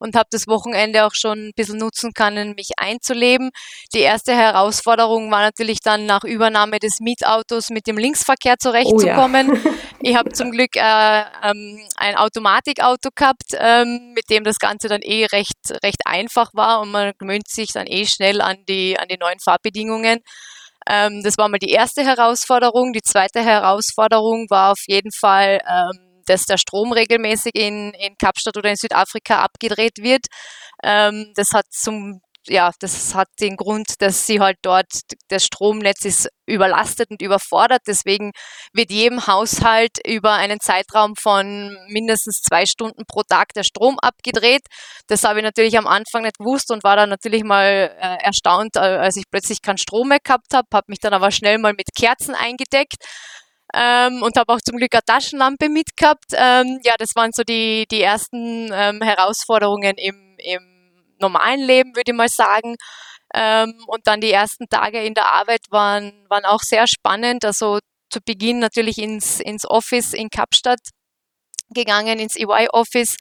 und 0.04 0.16
habe 0.16 0.28
das 0.30 0.46
Wochenende 0.46 1.06
auch 1.06 1.14
schon 1.14 1.48
ein 1.48 1.52
bisschen 1.56 1.78
nutzen 1.78 2.12
können, 2.12 2.54
mich 2.54 2.72
einzuleben. 2.76 3.50
Die 3.94 4.00
erste 4.00 4.36
Herausforderung 4.36 5.30
war 5.30 5.40
natürlich 5.40 5.80
dann 5.80 6.04
nach 6.04 6.24
Übernahme 6.24 6.78
des 6.78 7.00
Mietautos 7.00 7.70
mit 7.70 7.86
dem 7.86 7.96
Linksverkehr 7.96 8.56
zurechtzukommen. 8.58 9.50
Oh 9.50 9.54
ja. 9.54 9.74
ich 10.02 10.16
habe 10.16 10.30
zum 10.32 10.50
Glück 10.50 10.76
äh, 10.76 11.22
ähm, 11.42 11.80
ein 11.96 12.16
Automatikauto 12.16 13.08
gehabt, 13.14 13.54
ähm, 13.58 14.12
mit 14.14 14.28
dem 14.28 14.44
das 14.44 14.58
Ganze 14.58 14.88
dann 14.88 15.00
eh 15.00 15.24
recht, 15.24 15.56
recht 15.82 16.02
einfach 16.04 16.50
war 16.52 16.82
und 16.82 16.90
man 16.90 17.12
gewöhnt 17.18 17.48
sich 17.48 17.72
dann 17.72 17.86
eh 17.86 18.04
schnell 18.04 18.42
an 18.42 18.58
die, 18.68 18.98
an 18.98 19.08
die 19.08 19.16
neuen 19.16 19.40
Fahrbedingungen. 19.40 20.20
Ähm, 20.86 21.22
das 21.22 21.38
war 21.38 21.48
mal 21.48 21.58
die 21.58 21.70
erste 21.70 22.04
Herausforderung. 22.04 22.92
Die 22.92 23.02
zweite 23.02 23.42
Herausforderung 23.42 24.46
war 24.50 24.72
auf 24.72 24.82
jeden 24.86 25.12
Fall, 25.12 25.60
ähm, 25.66 26.03
dass 26.26 26.46
der 26.46 26.58
Strom 26.58 26.92
regelmäßig 26.92 27.54
in, 27.54 27.92
in 27.94 28.16
Kapstadt 28.18 28.56
oder 28.56 28.70
in 28.70 28.76
Südafrika 28.76 29.42
abgedreht 29.42 29.98
wird. 29.98 30.26
Ähm, 30.82 31.32
das 31.34 31.52
hat 31.52 31.66
zum 31.70 32.20
ja, 32.48 32.70
das 32.78 33.14
hat 33.14 33.28
den 33.40 33.56
Grund, 33.56 34.02
dass 34.02 34.26
sie 34.26 34.40
halt 34.40 34.58
dort, 34.62 34.86
das 35.28 35.46
Stromnetz 35.46 36.04
ist 36.04 36.28
überlastet 36.46 37.10
und 37.10 37.22
überfordert. 37.22 37.82
Deswegen 37.86 38.32
wird 38.74 38.90
jedem 38.90 39.26
Haushalt 39.26 39.92
über 40.06 40.32
einen 40.32 40.60
Zeitraum 40.60 41.14
von 41.16 41.74
mindestens 41.88 42.42
zwei 42.42 42.66
Stunden 42.66 43.04
pro 43.06 43.22
Tag 43.22 43.54
der 43.54 43.62
Strom 43.62 43.98
abgedreht. 43.98 44.66
Das 45.06 45.24
habe 45.24 45.38
ich 45.38 45.44
natürlich 45.44 45.78
am 45.78 45.86
Anfang 45.86 46.22
nicht 46.22 46.38
gewusst 46.38 46.70
und 46.70 46.84
war 46.84 46.96
dann 46.96 47.08
natürlich 47.08 47.44
mal 47.44 47.96
äh, 47.98 48.22
erstaunt, 48.22 48.76
äh, 48.76 48.80
als 48.80 49.16
ich 49.16 49.24
plötzlich 49.30 49.62
keinen 49.62 49.78
Strom 49.78 50.08
mehr 50.08 50.20
gehabt 50.22 50.52
habe, 50.52 50.68
habe 50.74 50.86
mich 50.88 50.98
dann 51.00 51.14
aber 51.14 51.30
schnell 51.30 51.56
mal 51.58 51.72
mit 51.72 51.94
Kerzen 51.96 52.34
eingedeckt. 52.34 52.96
Ähm, 53.74 54.22
und 54.22 54.36
habe 54.36 54.52
auch 54.52 54.60
zum 54.60 54.76
Glück 54.76 54.94
eine 54.94 55.02
Taschenlampe 55.04 55.68
mitgehabt. 55.68 56.26
Ähm, 56.32 56.80
ja, 56.84 56.94
das 56.98 57.16
waren 57.16 57.32
so 57.32 57.42
die, 57.42 57.86
die 57.90 58.02
ersten 58.02 58.70
ähm, 58.72 59.02
Herausforderungen 59.02 59.94
im, 59.96 60.36
im 60.38 60.62
normalen 61.18 61.60
Leben, 61.60 61.96
würde 61.96 62.12
ich 62.12 62.16
mal 62.16 62.28
sagen. 62.28 62.76
Ähm, 63.34 63.74
und 63.88 64.06
dann 64.06 64.20
die 64.20 64.30
ersten 64.30 64.68
Tage 64.68 65.02
in 65.02 65.14
der 65.14 65.26
Arbeit 65.26 65.62
waren, 65.70 66.12
waren 66.28 66.44
auch 66.44 66.60
sehr 66.60 66.86
spannend. 66.86 67.44
Also 67.44 67.80
zu 68.10 68.20
Beginn 68.24 68.60
natürlich 68.60 68.98
ins, 68.98 69.40
ins 69.40 69.68
Office 69.68 70.12
in 70.12 70.30
Kapstadt 70.30 70.80
gegangen, 71.70 72.20
ins 72.20 72.36
EY-Office 72.36 73.16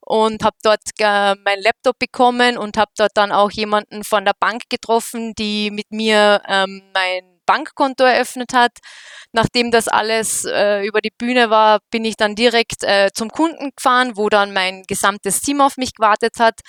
und 0.00 0.44
habe 0.44 0.56
dort 0.62 0.82
äh, 0.98 1.34
mein 1.44 1.60
Laptop 1.60 1.98
bekommen 1.98 2.58
und 2.58 2.76
habe 2.76 2.90
dort 2.96 3.12
dann 3.14 3.32
auch 3.32 3.50
jemanden 3.50 4.04
von 4.04 4.24
der 4.24 4.34
Bank 4.38 4.64
getroffen, 4.68 5.34
die 5.34 5.70
mit 5.70 5.90
mir 5.90 6.42
ähm, 6.46 6.82
mein 6.92 7.33
Bankkonto 7.46 8.04
eröffnet 8.04 8.52
hat. 8.54 8.72
Nachdem 9.32 9.70
das 9.70 9.88
alles 9.88 10.44
äh, 10.44 10.86
über 10.86 11.00
die 11.00 11.12
Bühne 11.16 11.50
war, 11.50 11.80
bin 11.90 12.04
ich 12.04 12.16
dann 12.16 12.34
direkt 12.34 12.84
äh, 12.84 13.10
zum 13.12 13.30
Kunden 13.30 13.70
gefahren, 13.76 14.12
wo 14.16 14.28
dann 14.28 14.52
mein 14.52 14.82
gesamtes 14.84 15.40
Team 15.40 15.60
auf 15.60 15.76
mich 15.76 15.94
gewartet 15.94 16.34
hat. 16.38 16.60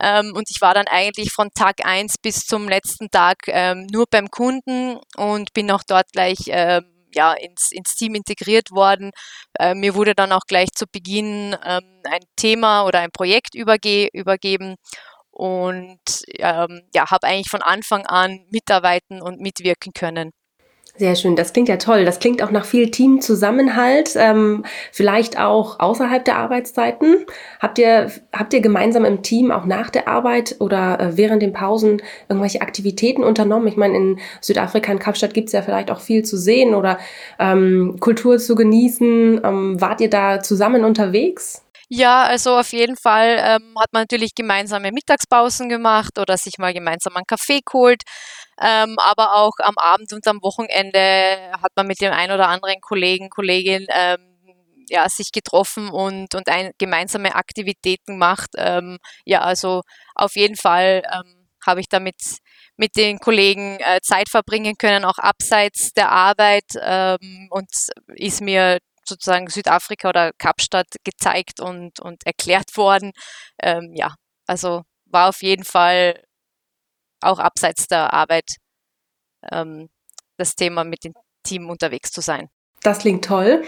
Ähm, 0.00 0.32
und 0.34 0.50
ich 0.50 0.60
war 0.60 0.74
dann 0.74 0.86
eigentlich 0.88 1.32
von 1.32 1.50
Tag 1.54 1.84
1 1.84 2.18
bis 2.18 2.46
zum 2.46 2.68
letzten 2.68 3.10
Tag 3.10 3.48
ähm, 3.48 3.86
nur 3.90 4.06
beim 4.10 4.30
Kunden 4.30 4.98
und 5.16 5.52
bin 5.54 5.70
auch 5.70 5.82
dort 5.86 6.12
gleich 6.12 6.38
ähm, 6.48 6.84
ja, 7.14 7.32
ins, 7.32 7.72
ins 7.72 7.94
Team 7.94 8.14
integriert 8.14 8.70
worden. 8.70 9.10
Äh, 9.58 9.74
mir 9.74 9.94
wurde 9.94 10.14
dann 10.14 10.32
auch 10.32 10.44
gleich 10.46 10.68
zu 10.74 10.86
Beginn 10.86 11.56
ähm, 11.64 12.02
ein 12.04 12.20
Thema 12.36 12.84
oder 12.84 13.00
ein 13.00 13.10
Projekt 13.10 13.54
überge 13.54 14.08
übergeben 14.12 14.76
und 15.36 16.00
ähm, 16.38 16.82
ja, 16.94 17.10
habe 17.10 17.26
eigentlich 17.26 17.50
von 17.50 17.60
Anfang 17.60 18.06
an 18.06 18.40
mitarbeiten 18.50 19.20
und 19.20 19.38
mitwirken 19.38 19.92
können. 19.92 20.30
Sehr 20.98 21.14
schön, 21.14 21.36
das 21.36 21.52
klingt 21.52 21.68
ja 21.68 21.76
toll. 21.76 22.06
Das 22.06 22.20
klingt 22.20 22.42
auch 22.42 22.50
nach 22.50 22.64
viel 22.64 22.90
Teamzusammenhalt, 22.90 24.12
ähm, 24.16 24.64
vielleicht 24.92 25.38
auch 25.38 25.78
außerhalb 25.78 26.24
der 26.24 26.38
Arbeitszeiten. 26.38 27.26
Habt 27.60 27.78
ihr, 27.78 28.10
habt 28.32 28.54
ihr 28.54 28.62
gemeinsam 28.62 29.04
im 29.04 29.22
Team 29.22 29.50
auch 29.50 29.66
nach 29.66 29.90
der 29.90 30.08
Arbeit 30.08 30.56
oder 30.58 30.98
äh, 30.98 31.16
während 31.18 31.42
den 31.42 31.52
Pausen 31.52 32.00
irgendwelche 32.30 32.62
Aktivitäten 32.62 33.24
unternommen? 33.24 33.68
Ich 33.68 33.76
meine, 33.76 33.94
in 33.94 34.18
Südafrika, 34.40 34.90
in 34.90 34.98
Kapstadt 34.98 35.34
gibt 35.34 35.48
es 35.48 35.52
ja 35.52 35.60
vielleicht 35.60 35.90
auch 35.90 36.00
viel 36.00 36.24
zu 36.24 36.38
sehen 36.38 36.74
oder 36.74 36.98
ähm, 37.38 37.98
Kultur 38.00 38.38
zu 38.38 38.54
genießen. 38.54 39.42
Ähm, 39.44 39.78
wart 39.78 40.00
ihr 40.00 40.08
da 40.08 40.40
zusammen 40.40 40.82
unterwegs? 40.82 41.65
Ja, 41.90 42.24
also 42.24 42.58
auf 42.58 42.72
jeden 42.72 42.96
Fall 42.96 43.36
ähm, 43.40 43.74
hat 43.78 43.92
man 43.92 44.02
natürlich 44.02 44.34
gemeinsame 44.34 44.90
Mittagspausen 44.90 45.68
gemacht 45.68 46.18
oder 46.18 46.36
sich 46.36 46.58
mal 46.58 46.74
gemeinsam 46.74 47.14
einen 47.16 47.26
Kaffee 47.26 47.60
geholt. 47.64 48.02
Ähm, 48.60 48.96
aber 48.98 49.36
auch 49.36 49.52
am 49.58 49.78
Abend 49.78 50.12
und 50.12 50.26
am 50.26 50.42
Wochenende 50.42 50.98
hat 51.62 51.70
man 51.76 51.86
mit 51.86 52.00
dem 52.00 52.12
einen 52.12 52.32
oder 52.32 52.48
anderen 52.48 52.80
Kollegen, 52.80 53.30
Kollegin 53.30 53.86
ähm, 53.90 54.18
ja, 54.88 55.08
sich 55.08 55.30
getroffen 55.32 55.88
und, 55.90 56.34
und 56.34 56.48
ein, 56.48 56.72
gemeinsame 56.78 57.34
Aktivitäten 57.36 58.14
gemacht. 58.14 58.50
Ähm, 58.56 58.98
ja, 59.24 59.42
also 59.42 59.82
auf 60.16 60.34
jeden 60.36 60.56
Fall 60.56 61.02
ähm, 61.12 61.46
habe 61.64 61.80
ich 61.80 61.88
damit 61.88 62.16
mit 62.76 62.96
den 62.96 63.18
Kollegen 63.18 63.78
äh, 63.80 64.00
Zeit 64.02 64.28
verbringen 64.28 64.74
können, 64.78 65.04
auch 65.04 65.18
abseits 65.18 65.92
der 65.92 66.10
Arbeit 66.10 66.64
ähm, 66.80 67.46
und 67.50 67.68
ist 68.16 68.40
mir 68.40 68.78
sozusagen 69.08 69.48
Südafrika 69.48 70.08
oder 70.08 70.32
Kapstadt 70.38 70.88
gezeigt 71.04 71.60
und, 71.60 72.00
und 72.00 72.24
erklärt 72.26 72.76
worden. 72.76 73.12
Ähm, 73.62 73.92
ja, 73.94 74.14
also 74.46 74.82
war 75.06 75.28
auf 75.28 75.42
jeden 75.42 75.64
Fall 75.64 76.22
auch 77.20 77.38
abseits 77.38 77.88
der 77.88 78.12
Arbeit 78.12 78.56
ähm, 79.52 79.88
das 80.38 80.54
Thema 80.56 80.84
mit 80.84 81.04
dem 81.04 81.14
Team 81.44 81.70
unterwegs 81.70 82.10
zu 82.12 82.20
sein. 82.20 82.48
Das 82.86 83.00
klingt 83.00 83.24
toll. 83.24 83.64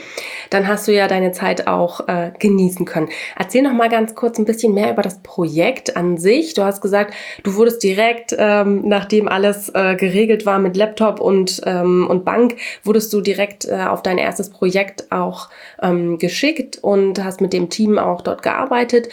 Dann 0.50 0.68
hast 0.68 0.86
du 0.86 0.92
ja 0.92 1.08
deine 1.08 1.32
Zeit 1.32 1.66
auch 1.66 2.06
äh, 2.06 2.30
genießen 2.38 2.86
können. 2.86 3.08
Erzähl 3.36 3.62
noch 3.62 3.72
mal 3.72 3.88
ganz 3.88 4.14
kurz 4.14 4.38
ein 4.38 4.44
bisschen 4.44 4.74
mehr 4.74 4.92
über 4.92 5.02
das 5.02 5.18
Projekt 5.24 5.96
an 5.96 6.18
sich. 6.18 6.54
Du 6.54 6.62
hast 6.62 6.80
gesagt, 6.80 7.14
du 7.42 7.56
wurdest 7.56 7.82
direkt, 7.82 8.32
ähm, 8.38 8.82
nachdem 8.86 9.26
alles 9.26 9.70
äh, 9.70 9.96
geregelt 9.96 10.46
war 10.46 10.60
mit 10.60 10.76
Laptop 10.76 11.18
und, 11.18 11.60
ähm, 11.66 12.06
und 12.08 12.24
Bank, 12.24 12.58
wurdest 12.84 13.12
du 13.12 13.20
direkt 13.20 13.64
äh, 13.64 13.86
auf 13.88 14.02
dein 14.02 14.18
erstes 14.18 14.50
Projekt 14.50 15.10
auch 15.10 15.48
ähm, 15.82 16.18
geschickt 16.18 16.78
und 16.80 17.24
hast 17.24 17.40
mit 17.40 17.52
dem 17.52 17.70
Team 17.70 17.98
auch 17.98 18.20
dort 18.20 18.44
gearbeitet. 18.44 19.08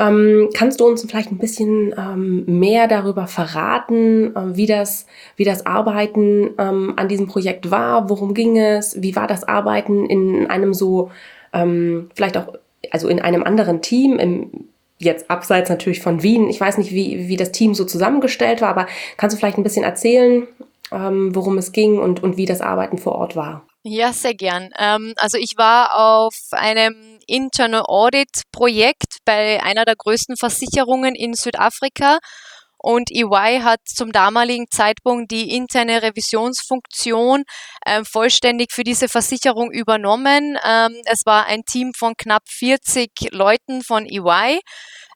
Ähm, 0.00 0.48
kannst 0.54 0.80
du 0.80 0.86
uns 0.86 1.02
vielleicht 1.02 1.30
ein 1.30 1.38
bisschen 1.38 1.94
ähm, 1.96 2.44
mehr 2.46 2.88
darüber 2.88 3.26
verraten, 3.26 4.34
äh, 4.34 4.56
wie, 4.56 4.66
das, 4.66 5.06
wie 5.36 5.44
das 5.44 5.66
Arbeiten 5.66 6.54
ähm, 6.58 6.94
an 6.96 7.06
diesem 7.08 7.26
Projekt 7.26 7.70
war? 7.70 8.08
Worum 8.08 8.32
ging 8.32 8.58
es? 8.58 9.00
Wie 9.02 9.14
war 9.14 9.26
das 9.26 9.44
Arbeiten 9.44 10.06
in 10.06 10.46
einem 10.46 10.72
so, 10.72 11.10
ähm, 11.52 12.08
vielleicht 12.14 12.38
auch, 12.38 12.54
also 12.90 13.08
in 13.08 13.20
einem 13.20 13.42
anderen 13.42 13.82
Team, 13.82 14.18
im, 14.18 14.50
jetzt 14.96 15.30
abseits 15.30 15.68
natürlich 15.68 16.00
von 16.00 16.22
Wien. 16.22 16.48
Ich 16.48 16.60
weiß 16.60 16.78
nicht, 16.78 16.92
wie, 16.92 17.28
wie 17.28 17.36
das 17.36 17.52
Team 17.52 17.74
so 17.74 17.84
zusammengestellt 17.84 18.62
war, 18.62 18.70
aber 18.70 18.86
kannst 19.18 19.36
du 19.36 19.38
vielleicht 19.38 19.58
ein 19.58 19.64
bisschen 19.64 19.84
erzählen, 19.84 20.48
ähm, 20.92 21.34
worum 21.34 21.58
es 21.58 21.72
ging 21.72 21.98
und, 21.98 22.22
und 22.22 22.38
wie 22.38 22.46
das 22.46 22.62
Arbeiten 22.62 22.96
vor 22.96 23.16
Ort 23.16 23.36
war? 23.36 23.66
Ja, 23.82 24.12
sehr 24.12 24.34
gern. 24.34 24.70
Ähm, 24.78 25.14
also 25.16 25.38
ich 25.38 25.54
war 25.56 25.96
auf 25.96 26.34
einem 26.52 27.18
Internal 27.26 27.84
Audit 27.86 28.42
Projekt 28.52 29.09
bei 29.30 29.62
einer 29.62 29.84
der 29.84 29.94
größten 29.94 30.36
Versicherungen 30.36 31.14
in 31.14 31.34
Südafrika. 31.34 32.18
Und 32.82 33.10
EY 33.12 33.60
hat 33.62 33.78
zum 33.84 34.10
damaligen 34.10 34.66
Zeitpunkt 34.72 35.30
die 35.30 35.54
interne 35.54 36.02
Revisionsfunktion 36.02 37.44
äh, 37.84 38.02
vollständig 38.04 38.72
für 38.72 38.82
diese 38.82 39.08
Versicherung 39.08 39.70
übernommen. 39.70 40.58
Ähm, 40.66 40.96
es 41.04 41.26
war 41.26 41.46
ein 41.46 41.62
Team 41.64 41.92
von 41.96 42.14
knapp 42.16 42.42
40 42.48 43.10
Leuten 43.30 43.82
von 43.82 44.04
EY, 44.04 44.58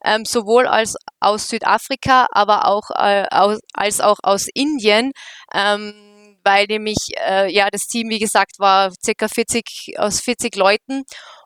ähm, 0.04 0.24
sowohl 0.24 0.68
als 0.68 0.94
aus 1.18 1.48
Südafrika, 1.48 2.28
aber 2.30 2.68
auch 2.68 2.90
äh, 2.96 3.24
aus, 3.30 3.58
als 3.72 4.00
auch 4.00 4.18
aus 4.22 4.46
Indien. 4.54 5.10
Ähm, 5.52 6.14
weil 6.44 6.66
nämlich 6.66 6.98
äh, 7.26 7.50
ja 7.50 7.68
das 7.70 7.86
Team, 7.86 8.10
wie 8.10 8.18
gesagt, 8.18 8.58
war 8.58 8.92
circa 9.02 9.26
40 9.26 9.94
aus 9.96 10.20
40 10.20 10.54
Leuten 10.56 11.02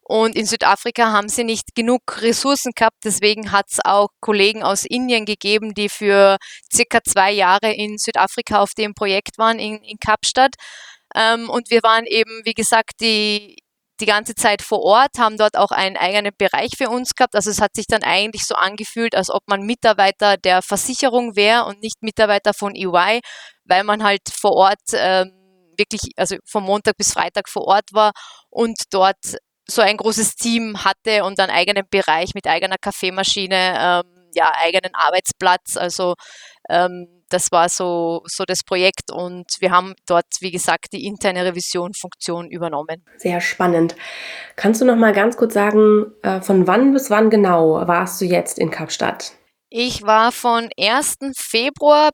und 0.08 0.36
in 0.36 0.46
Südafrika 0.46 1.12
haben 1.12 1.28
sie 1.28 1.44
nicht 1.44 1.74
genug 1.74 2.22
Ressourcen 2.22 2.72
gehabt. 2.74 2.96
Deswegen 3.04 3.52
hat 3.52 3.66
es 3.70 3.78
auch 3.84 4.08
Kollegen 4.20 4.62
aus 4.62 4.86
Indien 4.86 5.26
gegeben, 5.26 5.74
die 5.74 5.90
für 5.90 6.38
circa 6.72 7.00
zwei 7.04 7.30
Jahre 7.30 7.74
in 7.74 7.98
Südafrika 7.98 8.60
auf 8.60 8.70
dem 8.72 8.94
Projekt 8.94 9.36
waren, 9.36 9.58
in, 9.58 9.82
in 9.82 9.98
Kapstadt. 9.98 10.54
Ähm, 11.14 11.50
und 11.50 11.70
wir 11.70 11.82
waren 11.82 12.06
eben, 12.06 12.40
wie 12.44 12.54
gesagt, 12.54 12.92
die, 13.02 13.56
die 14.00 14.06
ganze 14.06 14.34
Zeit 14.34 14.62
vor 14.62 14.80
Ort, 14.80 15.18
haben 15.18 15.36
dort 15.36 15.58
auch 15.58 15.72
einen 15.72 15.98
eigenen 15.98 16.32
Bereich 16.38 16.70
für 16.78 16.88
uns 16.88 17.14
gehabt. 17.14 17.34
Also 17.34 17.50
es 17.50 17.60
hat 17.60 17.74
sich 17.74 17.86
dann 17.86 18.02
eigentlich 18.02 18.46
so 18.46 18.54
angefühlt, 18.54 19.14
als 19.14 19.28
ob 19.28 19.42
man 19.46 19.66
Mitarbeiter 19.66 20.38
der 20.38 20.62
Versicherung 20.62 21.36
wäre 21.36 21.66
und 21.66 21.82
nicht 21.82 22.02
Mitarbeiter 22.02 22.54
von 22.54 22.74
EY, 22.74 23.20
weil 23.64 23.84
man 23.84 24.02
halt 24.02 24.22
vor 24.32 24.52
Ort 24.52 24.80
ähm, 24.94 25.32
wirklich, 25.76 26.12
also 26.16 26.36
vom 26.46 26.64
Montag 26.64 26.96
bis 26.96 27.12
Freitag 27.12 27.50
vor 27.50 27.66
Ort 27.66 27.92
war 27.92 28.12
und 28.48 28.84
dort 28.90 29.36
so 29.70 29.82
ein 29.82 29.96
großes 29.96 30.36
Team 30.36 30.84
hatte 30.84 31.24
und 31.24 31.38
einen 31.38 31.50
eigenen 31.50 31.84
Bereich 31.90 32.34
mit 32.34 32.46
eigener 32.46 32.76
Kaffeemaschine, 32.80 34.04
ähm, 34.06 34.30
ja, 34.34 34.52
eigenen 34.54 34.94
Arbeitsplatz. 34.94 35.76
Also 35.76 36.14
ähm, 36.68 37.06
das 37.28 37.52
war 37.52 37.68
so, 37.68 38.22
so 38.24 38.44
das 38.44 38.62
Projekt 38.64 39.12
und 39.12 39.46
wir 39.60 39.70
haben 39.70 39.94
dort, 40.06 40.26
wie 40.40 40.50
gesagt, 40.50 40.92
die 40.92 41.04
interne 41.04 41.44
Revision-Funktion 41.44 42.48
übernommen. 42.50 43.04
Sehr 43.18 43.40
spannend. 43.40 43.96
Kannst 44.56 44.80
du 44.80 44.86
noch 44.86 44.96
mal 44.96 45.12
ganz 45.12 45.36
kurz 45.36 45.54
sagen, 45.54 46.12
äh, 46.22 46.40
von 46.40 46.66
wann 46.66 46.92
bis 46.92 47.10
wann 47.10 47.30
genau 47.30 47.86
warst 47.86 48.20
du 48.20 48.24
jetzt 48.24 48.58
in 48.58 48.70
Kapstadt? 48.70 49.32
Ich 49.68 50.02
war 50.02 50.32
von 50.32 50.70
1. 50.78 51.16
Februar 51.36 52.10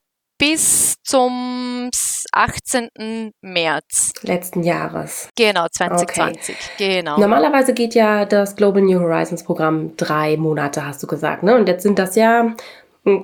bis 0.47 0.97
zum 1.03 1.89
18. 2.33 3.33
März. 3.41 4.13
Letzten 4.23 4.63
Jahres. 4.63 5.31
Genau, 5.37 5.67
2020. 5.71 6.55
Okay. 6.75 6.97
Genau. 6.97 7.19
Normalerweise 7.19 7.73
geht 7.73 7.95
ja 7.95 8.27
das 8.27 8.55
Global 8.55 8.83
New 8.83 9.01
Horizons 9.01 9.43
Programm 9.43 9.97
drei 9.97 10.37
Monate, 10.37 10.85
hast 10.85 11.03
du 11.03 11.07
gesagt. 11.07 11.45
Ne? 11.45 11.57
Und 11.57 11.67
jetzt 11.67 11.83
sind 11.83 11.99
das 11.99 12.15
ja 12.15 12.55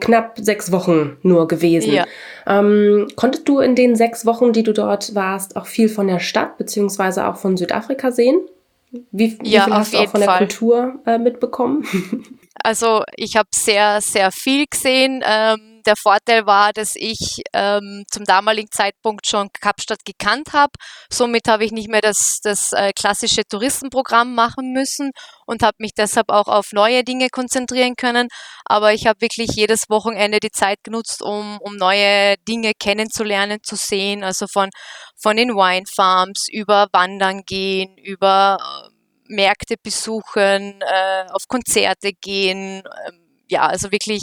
knapp 0.01 0.39
sechs 0.39 0.73
Wochen 0.73 1.19
nur 1.23 1.47
gewesen. 1.47 1.93
Ja. 1.93 2.07
Ähm, 2.47 3.09
konntest 3.17 3.47
du 3.49 3.61
in 3.61 3.75
den 3.75 3.97
sechs 3.97 4.25
Wochen, 4.25 4.55
die 4.55 4.63
du 4.63 4.73
dort 4.73 5.15
warst, 5.15 5.57
auch 5.57 5.67
viel 5.67 5.91
von 5.91 6.07
der 6.07 6.21
Stadt 6.21 6.57
beziehungsweise 6.57 7.27
auch 7.27 7.37
von 7.37 7.59
Südafrika 7.59 8.13
sehen? 8.13 8.41
Wie, 9.13 9.39
wie 9.43 9.51
ja, 9.51 9.65
viel 9.65 9.75
hast 9.75 9.93
du 9.93 9.99
auch 9.99 10.09
von 10.09 10.21
der 10.21 10.39
Kultur 10.39 10.95
äh, 11.05 11.19
mitbekommen? 11.19 11.85
also 12.65 13.03
ich 13.17 13.37
habe 13.37 13.49
sehr, 13.55 14.01
sehr 14.01 14.33
viel 14.33 14.65
gesehen. 14.71 15.23
Ähm, 15.25 15.70
der 15.87 15.97
Vorteil 15.97 16.47
war, 16.47 16.73
dass 16.73 16.95
ich 16.97 17.43
ähm, 17.53 18.05
zum 18.11 18.25
damaligen 18.25 18.71
Zeitpunkt 18.71 19.27
schon 19.27 19.49
Kapstadt 19.53 20.05
gekannt 20.05 20.53
habe. 20.53 20.73
Somit 21.11 21.49
habe 21.49 21.65
ich 21.65 21.73
nicht 21.73 21.89
mehr 21.89 22.01
das, 22.01 22.41
das 22.43 22.73
äh, 22.73 22.93
klassische 22.93 23.43
Touristenprogramm 23.45 24.35
machen 24.35 24.73
müssen 24.73 25.11
und 25.47 25.63
habe 25.63 25.77
mich 25.79 25.95
deshalb 25.95 26.31
auch 26.31 26.49
auf 26.49 26.73
neue 26.73 27.05
Dinge 27.05 27.29
konzentrieren 27.29 27.97
können. 27.97 28.29
Aber 28.65 28.93
ich 28.93 29.07
habe 29.07 29.21
wirklich 29.21 29.51
jedes 29.55 29.91
Wochenende 29.91 30.41
die 30.41 30.51
Zeit 30.51 30.79
genutzt, 30.85 31.23
um, 31.23 31.59
um 31.61 31.77
neue 31.77 32.37
Dinge 32.49 32.73
kennenzulernen, 32.79 33.59
zu 33.63 33.77
sehen. 33.77 34.23
Also 34.23 34.47
von, 34.47 34.71
von 35.17 35.37
den 35.37 35.51
Wine 35.51 35.87
Farms 35.87 36.49
über 36.49 36.89
Wandern 36.93 37.43
gehen, 37.45 37.97
über 37.99 38.59
äh, 38.61 39.01
Märkte 39.31 39.77
besuchen, 39.83 40.81
äh, 40.83 41.25
auf 41.31 41.49
Konzerte 41.49 42.13
gehen. 42.13 42.83
Ähm, 43.07 43.21
ja, 43.49 43.67
also 43.67 43.91
wirklich 43.91 44.23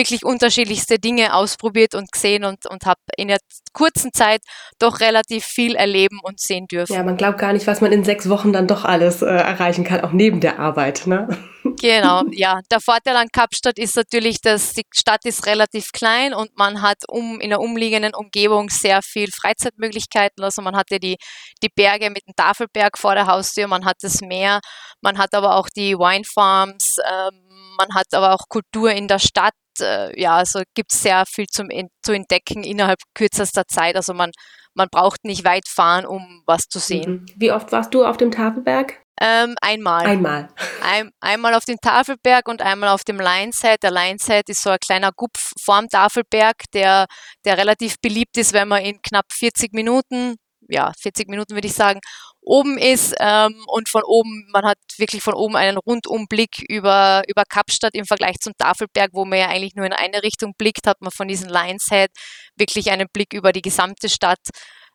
wirklich 0.00 0.24
unterschiedlichste 0.24 0.98
Dinge 0.98 1.34
ausprobiert 1.34 1.94
und 1.94 2.10
gesehen 2.10 2.44
und, 2.44 2.64
und 2.66 2.86
habe 2.86 3.00
in 3.18 3.28
der 3.28 3.36
kurzen 3.74 4.12
Zeit 4.14 4.40
doch 4.78 5.00
relativ 5.00 5.44
viel 5.44 5.74
erleben 5.74 6.18
und 6.22 6.40
sehen 6.40 6.66
dürfen. 6.66 6.94
Ja, 6.94 7.02
man 7.02 7.18
glaubt 7.18 7.38
gar 7.38 7.52
nicht, 7.52 7.66
was 7.66 7.82
man 7.82 7.92
in 7.92 8.02
sechs 8.02 8.28
Wochen 8.30 8.52
dann 8.52 8.66
doch 8.66 8.84
alles 8.84 9.20
äh, 9.20 9.26
erreichen 9.26 9.84
kann, 9.84 10.00
auch 10.00 10.12
neben 10.12 10.40
der 10.40 10.58
Arbeit. 10.58 11.06
Ne? 11.06 11.28
Genau, 11.78 12.22
ja. 12.30 12.60
Der 12.70 12.80
Vorteil 12.80 13.16
an 13.16 13.28
Kapstadt 13.32 13.78
ist 13.78 13.94
natürlich, 13.94 14.40
dass 14.40 14.72
die 14.72 14.84
Stadt 14.94 15.26
ist 15.26 15.46
relativ 15.46 15.92
klein 15.92 16.32
und 16.32 16.56
man 16.56 16.80
hat 16.80 16.98
um, 17.06 17.38
in 17.38 17.50
der 17.50 17.60
umliegenden 17.60 18.14
Umgebung 18.14 18.70
sehr 18.70 19.02
viel 19.02 19.30
Freizeitmöglichkeiten. 19.30 20.42
Also 20.42 20.62
man 20.62 20.74
hat 20.74 20.90
ja 20.90 20.98
die, 20.98 21.16
die 21.62 21.68
Berge 21.68 22.08
mit 22.08 22.26
dem 22.26 22.34
Tafelberg 22.34 22.96
vor 22.96 23.14
der 23.14 23.26
Haustür, 23.26 23.66
man 23.66 23.84
hat 23.84 23.96
das 24.00 24.22
Meer, 24.22 24.60
man 25.02 25.18
hat 25.18 25.34
aber 25.34 25.56
auch 25.56 25.68
die 25.68 25.94
Wine 25.94 26.24
Farms, 26.24 26.96
ähm, 26.98 27.50
man 27.78 27.94
hat 27.94 28.06
aber 28.12 28.34
auch 28.34 28.48
Kultur 28.48 28.90
in 28.90 29.08
der 29.08 29.18
Stadt. 29.18 29.54
Äh, 29.80 30.20
ja, 30.20 30.36
also 30.36 30.62
gibt 30.74 30.92
es 30.92 31.02
sehr 31.02 31.24
viel 31.26 31.46
zum, 31.46 31.68
zu 32.02 32.12
entdecken 32.12 32.64
innerhalb 32.64 33.00
kürzester 33.14 33.64
Zeit. 33.66 33.96
Also 33.96 34.14
man, 34.14 34.30
man 34.74 34.88
braucht 34.90 35.24
nicht 35.24 35.44
weit 35.44 35.68
fahren, 35.68 36.06
um 36.06 36.42
was 36.46 36.62
zu 36.62 36.78
sehen. 36.78 37.12
Mhm. 37.12 37.26
Wie 37.36 37.52
oft 37.52 37.70
warst 37.72 37.94
du 37.94 38.04
auf 38.04 38.16
dem 38.16 38.30
Tafelberg? 38.30 39.00
Ähm, 39.20 39.54
einmal. 39.60 40.06
Einmal. 40.06 40.48
Ein, 40.82 41.10
einmal 41.20 41.54
auf 41.54 41.66
dem 41.66 41.76
Tafelberg 41.76 42.48
und 42.48 42.62
einmal 42.62 42.88
auf 42.88 43.04
dem 43.04 43.20
Lionshead. 43.20 43.82
Der 43.82 43.90
Lionshead 43.90 44.48
ist 44.48 44.62
so 44.62 44.70
ein 44.70 44.78
kleiner 44.78 45.10
Gupf 45.14 45.52
vorm 45.60 45.88
Tafelberg, 45.88 46.56
der, 46.72 47.06
der 47.44 47.58
relativ 47.58 47.96
beliebt 48.00 48.38
ist, 48.38 48.54
wenn 48.54 48.68
man 48.68 48.82
in 48.82 49.00
knapp 49.02 49.26
40 49.30 49.74
Minuten 49.74 50.36
ja, 50.70 50.92
40 51.00 51.28
Minuten 51.28 51.54
würde 51.54 51.66
ich 51.66 51.74
sagen, 51.74 52.00
oben 52.42 52.78
ist 52.78 53.14
ähm, 53.20 53.54
und 53.66 53.88
von 53.88 54.02
oben, 54.04 54.48
man 54.52 54.64
hat 54.64 54.78
wirklich 54.96 55.22
von 55.22 55.34
oben 55.34 55.56
einen 55.56 55.76
Rundumblick 55.76 56.64
über, 56.68 57.22
über 57.28 57.44
Kapstadt 57.44 57.94
im 57.94 58.06
Vergleich 58.06 58.36
zum 58.40 58.54
Tafelberg, 58.56 59.10
wo 59.12 59.24
man 59.24 59.38
ja 59.38 59.48
eigentlich 59.48 59.74
nur 59.74 59.86
in 59.86 59.92
eine 59.92 60.22
Richtung 60.22 60.54
blickt, 60.56 60.86
hat 60.86 61.00
man 61.00 61.10
von 61.10 61.28
diesem 61.28 61.48
Lions 61.48 61.88
Head 61.90 62.10
wirklich 62.56 62.90
einen 62.90 63.08
Blick 63.12 63.34
über 63.34 63.52
die 63.52 63.62
gesamte 63.62 64.08
Stadt 64.08 64.40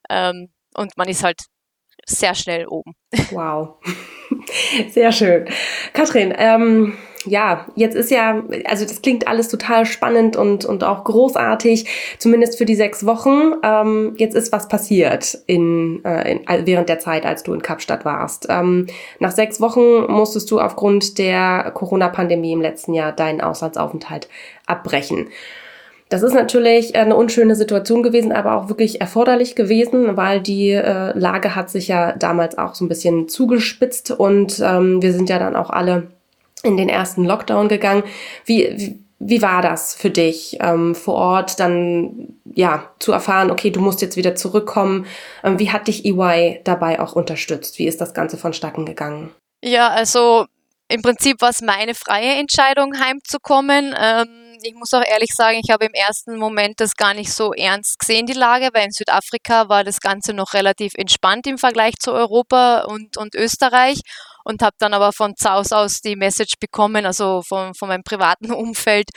ähm, 0.09 0.49
und 0.75 0.97
man 0.97 1.07
ist 1.07 1.23
halt 1.23 1.39
sehr 2.05 2.35
schnell 2.35 2.67
oben. 2.67 2.93
Wow, 3.31 3.75
sehr 4.89 5.11
schön. 5.11 5.47
Katrin, 5.93 6.33
ähm, 6.37 6.97
ja, 7.25 7.65
jetzt 7.75 7.96
ist 7.96 8.12
ja, 8.12 8.44
also 8.65 8.86
das 8.86 9.01
klingt 9.01 9.27
alles 9.27 9.48
total 9.48 9.86
spannend 9.86 10.36
und, 10.36 10.65
und 10.65 10.84
auch 10.84 11.03
großartig, 11.03 11.86
zumindest 12.17 12.58
für 12.58 12.65
die 12.65 12.75
sechs 12.75 13.05
Wochen. 13.05 13.53
Ähm, 13.63 14.13
jetzt 14.17 14.36
ist 14.36 14.51
was 14.51 14.67
passiert 14.67 15.39
in, 15.48 16.03
äh, 16.05 16.32
in, 16.32 16.65
während 16.65 16.89
der 16.89 17.00
Zeit, 17.00 17.25
als 17.25 17.44
du 17.44 17.53
in 17.53 17.62
Kapstadt 17.62 18.05
warst. 18.05 18.48
Ähm, 18.50 18.88
nach 19.20 19.32
sechs 19.32 19.62
Wochen 19.62 20.12
musstest 20.12 20.50
du 20.51 20.60
aufgrund 20.60 21.17
der 21.17 21.72
Corona-Pandemie 21.74 22.53
im 22.53 22.62
letzten 22.62 22.94
Jahr 22.94 23.12
deinen 23.12 23.41
Auslandsaufenthalt 23.41 24.27
abbrechen. 24.65 25.27
Das 26.10 26.22
ist 26.22 26.36
natürlich 26.36 26.96
eine 26.96 27.15
unschöne 27.15 27.55
Situation 27.55 28.03
gewesen, 28.03 28.32
aber 28.32 28.55
auch 28.55 28.70
wirklich 28.70 29.01
erforderlich 29.01 29.55
gewesen, 29.55 30.15
weil 30.15 30.39
die 30.39 30.70
äh, 30.70 31.17
Lage 31.17 31.55
hat 31.55 31.72
sich 31.72 31.88
ja 31.88 32.12
damals 32.12 32.60
auch 32.60 32.75
so 32.75 32.86
ein 32.86 32.89
bisschen 32.89 33.27
zugespitzt 33.27 34.12
und 34.12 34.62
ähm, 34.63 35.01
wir 35.01 35.13
sind 35.13 35.29
ja 35.29 35.39
dann 35.39 35.55
auch 35.55 35.72
alle 35.72 36.08
in 36.65 36.77
den 36.77 36.89
ersten 36.89 37.25
Lockdown 37.25 37.69
gegangen. 37.69 38.04
Wie, 38.45 38.69
wie, 38.75 38.99
wie 39.19 39.41
war 39.41 39.62
das 39.62 39.95
für 39.95 40.10
dich 40.10 40.58
ähm, 40.60 40.93
vor 40.95 41.15
Ort, 41.15 41.60
dann 41.60 42.36
ja 42.54 42.89
zu 42.99 43.12
erfahren, 43.12 43.51
okay, 43.51 43.71
du 43.71 43.80
musst 43.80 44.01
jetzt 44.01 44.17
wieder 44.17 44.36
zurückkommen? 44.36 45.06
Ähm, 45.43 45.60
wie 45.60 45.71
hat 45.71 45.88
dich 45.88 46.06
EY 46.06 46.62
dabei 46.63 46.99
auch 46.99 47.13
unterstützt? 47.13 47.80
Wie 47.80 47.88
ist 47.88 48.01
das 48.01 48.13
Ganze 48.13 48.38
vonstatten 48.38 48.86
gegangen? 48.86 49.32
Ja, 49.63 49.89
also 49.89 50.45
im 50.88 51.01
Prinzip 51.01 51.41
war 51.41 51.49
es 51.49 51.62
meine 51.62 51.95
freie 51.95 52.36
Entscheidung, 52.39 52.99
heimzukommen. 52.99 53.95
Ähm, 53.99 54.58
ich 54.62 54.75
muss 54.75 54.93
auch 54.93 55.04
ehrlich 55.04 55.34
sagen, 55.34 55.60
ich 55.63 55.71
habe 55.71 55.86
im 55.86 55.93
ersten 55.93 56.38
Moment 56.38 56.80
das 56.80 56.95
gar 56.95 57.13
nicht 57.13 57.32
so 57.32 57.54
ernst 57.54 57.99
gesehen, 57.99 58.25
die 58.25 58.34
Lage, 58.34 58.69
weil 58.73 58.86
in 58.86 58.91
Südafrika 58.91 59.69
war 59.69 59.84
das 59.84 59.99
Ganze 59.99 60.34
noch 60.34 60.54
relativ 60.54 60.93
entspannt 60.95 61.47
im 61.47 61.58
Vergleich 61.58 61.95
zu 61.99 62.12
Europa 62.12 62.82
und, 62.82 63.17
und 63.17 63.36
Österreich 63.36 64.01
und 64.45 64.62
habe 64.62 64.75
dann 64.79 64.93
aber 64.93 65.12
von 65.12 65.36
Zaus 65.36 65.71
aus 65.73 66.01
die 66.01 66.15
Message 66.15 66.53
bekommen, 66.60 67.05
also 67.05 67.41
von, 67.41 67.73
von 67.73 67.89
meinem 67.89 68.03
privaten 68.03 68.51
Umfeld, 68.53 69.10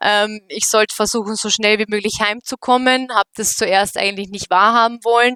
ähm, 0.00 0.40
ich 0.48 0.68
sollte 0.68 0.94
versuchen, 0.94 1.36
so 1.36 1.50
schnell 1.50 1.78
wie 1.78 1.86
möglich 1.88 2.20
heimzukommen, 2.20 3.08
habe 3.12 3.28
das 3.34 3.54
zuerst 3.56 3.98
eigentlich 3.98 4.30
nicht 4.30 4.48
wahrhaben 4.48 5.00
wollen, 5.04 5.34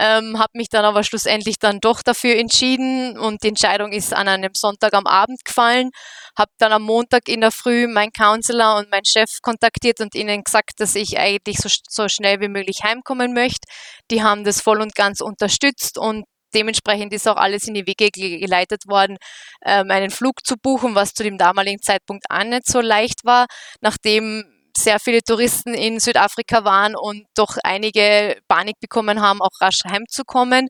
ähm, 0.00 0.38
habe 0.38 0.52
mich 0.54 0.68
dann 0.68 0.84
aber 0.84 1.04
schlussendlich 1.04 1.58
dann 1.58 1.78
doch 1.80 2.02
dafür 2.02 2.36
entschieden 2.36 3.18
und 3.18 3.42
die 3.42 3.48
Entscheidung 3.48 3.92
ist 3.92 4.14
an 4.14 4.26
einem 4.26 4.54
Sonntag 4.54 4.94
am 4.94 5.06
Abend 5.06 5.44
gefallen. 5.44 5.90
Habe 6.36 6.50
dann 6.58 6.72
am 6.72 6.82
Montag 6.82 7.28
in 7.28 7.42
der 7.42 7.52
Früh 7.52 7.86
meinen 7.86 8.12
Counselor 8.12 8.78
und 8.78 8.90
meinen 8.90 9.04
Chef 9.04 9.42
kontaktiert 9.42 10.00
und 10.00 10.14
ihnen 10.14 10.42
gesagt, 10.44 10.80
dass 10.80 10.94
ich 10.94 11.18
eigentlich 11.18 11.58
so, 11.58 11.68
so 11.88 12.08
schnell 12.08 12.40
wie 12.40 12.48
möglich 12.48 12.82
heimkommen 12.82 13.34
möchte. 13.34 13.68
Die 14.10 14.22
haben 14.22 14.44
das 14.44 14.62
voll 14.62 14.80
und 14.80 14.94
ganz 14.94 15.20
unterstützt 15.20 15.98
und 15.98 16.24
dementsprechend 16.54 17.12
ist 17.12 17.28
auch 17.28 17.36
alles 17.36 17.66
in 17.66 17.74
die 17.74 17.86
Wege 17.86 18.10
geleitet 18.10 18.86
worden, 18.86 19.16
ähm, 19.64 19.90
einen 19.90 20.10
Flug 20.10 20.44
zu 20.44 20.56
buchen, 20.56 20.94
was 20.94 21.14
zu 21.14 21.22
dem 21.22 21.38
damaligen 21.38 21.80
Zeitpunkt 21.80 22.24
auch 22.30 22.44
nicht 22.44 22.66
so 22.66 22.80
leicht 22.80 23.24
war, 23.24 23.46
nachdem 23.80 24.44
sehr 24.76 24.98
viele 24.98 25.22
Touristen 25.22 25.74
in 25.74 26.00
Südafrika 26.00 26.64
waren 26.64 26.96
und 26.96 27.26
doch 27.34 27.56
einige 27.62 28.36
Panik 28.48 28.80
bekommen 28.80 29.20
haben, 29.20 29.42
auch 29.42 29.60
rasch 29.60 29.80
heimzukommen. 29.86 30.68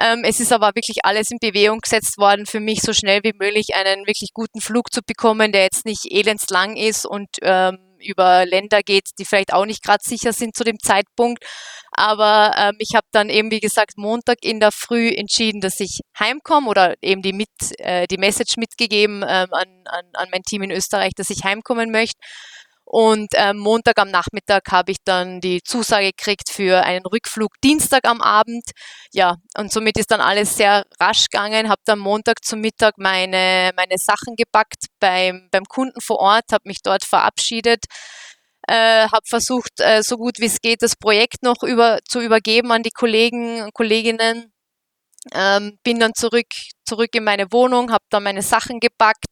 Ähm, 0.00 0.22
es 0.24 0.40
ist 0.40 0.52
aber 0.52 0.68
wirklich 0.74 1.04
alles 1.04 1.30
in 1.30 1.38
Bewegung 1.40 1.80
gesetzt 1.80 2.18
worden, 2.18 2.46
für 2.46 2.60
mich 2.60 2.80
so 2.80 2.92
schnell 2.92 3.20
wie 3.24 3.34
möglich 3.38 3.74
einen 3.74 4.06
wirklich 4.06 4.30
guten 4.32 4.60
Flug 4.60 4.92
zu 4.92 5.00
bekommen, 5.06 5.52
der 5.52 5.62
jetzt 5.64 5.84
nicht 5.84 6.06
elendslang 6.10 6.76
ist 6.76 7.04
und 7.04 7.28
ähm, 7.42 7.78
über 8.04 8.46
Länder 8.46 8.82
geht, 8.82 9.10
die 9.18 9.24
vielleicht 9.24 9.52
auch 9.52 9.66
nicht 9.66 9.82
gerade 9.82 10.02
sicher 10.04 10.32
sind 10.32 10.56
zu 10.56 10.64
dem 10.64 10.78
Zeitpunkt. 10.78 11.44
Aber 11.92 12.54
ähm, 12.56 12.76
ich 12.78 12.94
habe 12.94 13.06
dann 13.12 13.28
eben, 13.28 13.50
wie 13.50 13.60
gesagt, 13.60 13.96
Montag 13.96 14.38
in 14.42 14.60
der 14.60 14.72
Früh 14.72 15.08
entschieden, 15.08 15.60
dass 15.60 15.78
ich 15.78 16.00
heimkomme 16.18 16.68
oder 16.68 16.94
eben 17.02 17.22
die, 17.22 17.34
mit, 17.34 17.50
äh, 17.78 18.06
die 18.06 18.16
Message 18.16 18.56
mitgegeben 18.56 19.22
ähm, 19.22 19.48
an, 19.52 19.68
an, 19.84 20.04
an 20.14 20.28
mein 20.30 20.42
Team 20.42 20.62
in 20.62 20.70
Österreich, 20.70 21.12
dass 21.16 21.30
ich 21.30 21.44
heimkommen 21.44 21.90
möchte. 21.90 22.18
Und 22.94 23.28
ähm, 23.36 23.56
Montag 23.56 23.98
am 23.98 24.10
Nachmittag 24.10 24.70
habe 24.70 24.92
ich 24.92 24.98
dann 25.02 25.40
die 25.40 25.62
Zusage 25.62 26.08
gekriegt 26.08 26.50
für 26.50 26.82
einen 26.84 27.06
Rückflug 27.06 27.52
Dienstag 27.64 28.06
am 28.06 28.20
Abend. 28.20 28.64
Ja, 29.14 29.36
und 29.56 29.72
somit 29.72 29.96
ist 29.96 30.10
dann 30.10 30.20
alles 30.20 30.58
sehr 30.58 30.84
rasch 31.00 31.30
gegangen. 31.30 31.70
Habe 31.70 31.80
dann 31.86 31.98
Montag 31.98 32.44
zum 32.44 32.60
Mittag 32.60 32.98
meine, 32.98 33.70
meine 33.76 33.96
Sachen 33.96 34.36
gepackt 34.36 34.88
beim, 35.00 35.48
beim 35.50 35.64
Kunden 35.64 36.02
vor 36.02 36.18
Ort, 36.18 36.52
habe 36.52 36.64
mich 36.66 36.82
dort 36.82 37.04
verabschiedet. 37.04 37.86
Äh, 38.68 39.08
habe 39.08 39.24
versucht, 39.26 39.80
äh, 39.80 40.02
so 40.02 40.18
gut 40.18 40.38
wie 40.38 40.46
es 40.46 40.60
geht, 40.60 40.82
das 40.82 40.94
Projekt 40.94 41.42
noch 41.42 41.62
über, 41.62 42.00
zu 42.06 42.20
übergeben 42.20 42.72
an 42.72 42.82
die 42.82 42.90
Kollegen 42.90 43.62
und 43.62 43.72
Kolleginnen. 43.72 44.52
Ähm, 45.32 45.78
bin 45.82 45.98
dann 45.98 46.12
zurück, 46.14 46.48
zurück 46.84 47.14
in 47.14 47.24
meine 47.24 47.52
Wohnung, 47.52 47.90
habe 47.90 48.04
dann 48.10 48.24
meine 48.24 48.42
Sachen 48.42 48.80
gepackt, 48.80 49.26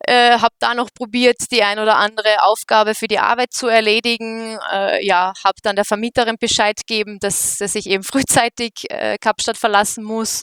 äh, 0.00 0.38
habe 0.38 0.54
da 0.60 0.74
noch 0.74 0.90
probiert, 0.94 1.36
die 1.50 1.62
ein 1.62 1.78
oder 1.78 1.96
andere 1.96 2.42
Aufgabe 2.42 2.94
für 2.94 3.08
die 3.08 3.18
Arbeit 3.18 3.52
zu 3.52 3.66
erledigen. 3.66 4.58
Äh, 4.72 5.04
ja, 5.04 5.32
habe 5.44 5.58
dann 5.62 5.76
der 5.76 5.84
Vermieterin 5.84 6.36
Bescheid 6.38 6.76
gegeben, 6.86 7.18
dass, 7.20 7.56
dass 7.58 7.74
ich 7.74 7.86
eben 7.86 8.02
frühzeitig 8.04 8.72
äh, 8.90 9.18
Kapstadt 9.18 9.58
verlassen 9.58 10.04
muss. 10.04 10.42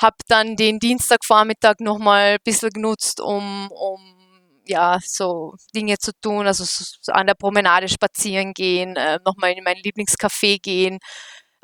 Habe 0.00 0.16
dann 0.28 0.56
den 0.56 0.78
Dienstagvormittag 0.78 1.76
nochmal 1.80 2.34
ein 2.34 2.38
bisschen 2.44 2.70
genutzt, 2.70 3.20
um, 3.20 3.70
um 3.72 4.18
ja, 4.66 4.98
so 5.02 5.54
Dinge 5.74 5.96
zu 5.98 6.12
tun, 6.20 6.46
also 6.46 6.64
so 6.64 7.12
an 7.12 7.26
der 7.26 7.34
Promenade 7.34 7.88
spazieren 7.88 8.52
gehen, 8.52 8.96
äh, 8.96 9.18
nochmal 9.24 9.52
in 9.52 9.64
mein 9.64 9.76
Lieblingscafé 9.76 10.60
gehen, 10.60 10.98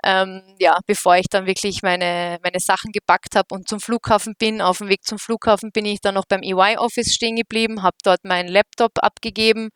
ähm, 0.04 0.42
ja, 0.58 0.78
bevor 0.86 1.16
ich 1.16 1.26
dann 1.30 1.46
wirklich 1.46 1.82
meine, 1.82 2.38
meine 2.42 2.60
Sachen 2.60 2.92
gepackt 2.92 3.34
habe 3.36 3.46
und 3.52 3.68
zum 3.68 3.80
Flughafen 3.80 4.34
bin. 4.38 4.60
Auf 4.60 4.78
dem 4.78 4.88
Weg 4.88 5.04
zum 5.04 5.18
Flughafen 5.18 5.70
bin 5.72 5.86
ich 5.86 6.00
dann 6.00 6.14
noch 6.14 6.26
beim 6.28 6.42
EY-Office 6.42 7.14
stehen 7.14 7.36
geblieben, 7.36 7.82
habe 7.82 7.96
dort 8.04 8.24
meinen 8.24 8.48
Laptop 8.48 8.92
abgegeben 9.02 9.70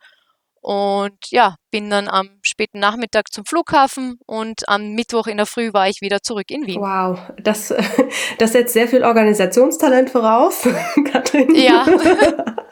und 0.60 1.16
ja, 1.30 1.54
bin 1.70 1.88
dann 1.88 2.08
am 2.08 2.28
späten 2.42 2.78
Nachmittag 2.78 3.32
zum 3.32 3.44
Flughafen 3.44 4.18
und 4.26 4.68
am 4.68 4.92
Mittwoch 4.94 5.26
in 5.26 5.36
der 5.36 5.46
Früh 5.46 5.72
war 5.72 5.88
ich 5.88 6.00
wieder 6.00 6.20
zurück 6.22 6.50
in 6.50 6.66
Wien. 6.66 6.80
Wow, 6.80 7.18
das, 7.42 7.74
das 8.38 8.52
setzt 8.52 8.74
sehr 8.74 8.88
viel 8.88 9.04
Organisationstalent 9.04 10.10
voraus, 10.10 10.68
Katrin. 11.10 11.54
Ja. 11.54 11.86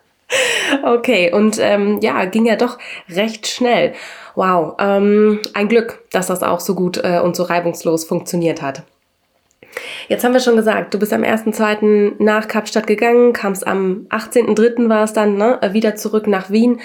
Okay, 0.83 1.33
und 1.33 1.59
ähm, 1.61 2.01
ja, 2.03 2.25
ging 2.25 2.47
ja 2.47 2.57
doch 2.57 2.79
recht 3.09 3.47
schnell. 3.47 3.95
Wow, 4.35 4.75
ähm, 4.79 5.41
ein 5.55 5.69
Glück, 5.69 6.03
dass 6.11 6.27
das 6.27 6.43
auch 6.43 6.61
so 6.61 6.75
gut 6.75 7.01
äh, 7.03 7.21
und 7.21 7.37
so 7.37 7.45
reibungslos 7.45 8.05
funktioniert 8.05 8.63
hat. 8.63 8.83
Jetzt 10.09 10.25
haben 10.25 10.33
wir 10.33 10.41
schon 10.41 10.57
gesagt, 10.57 10.95
du 10.95 10.99
bist 10.99 11.13
am 11.13 11.23
1.2. 11.23 12.15
nach 12.19 12.49
Kapstadt 12.49 12.87
gegangen, 12.87 13.33
kamst 13.33 13.67
am 13.67 14.07
18.3. 14.11 14.89
war 14.89 15.05
es 15.05 15.13
dann, 15.13 15.37
ne, 15.37 15.59
wieder 15.73 15.97
zurück 15.97 16.27
nach 16.27 16.51
Wien. 16.51 16.81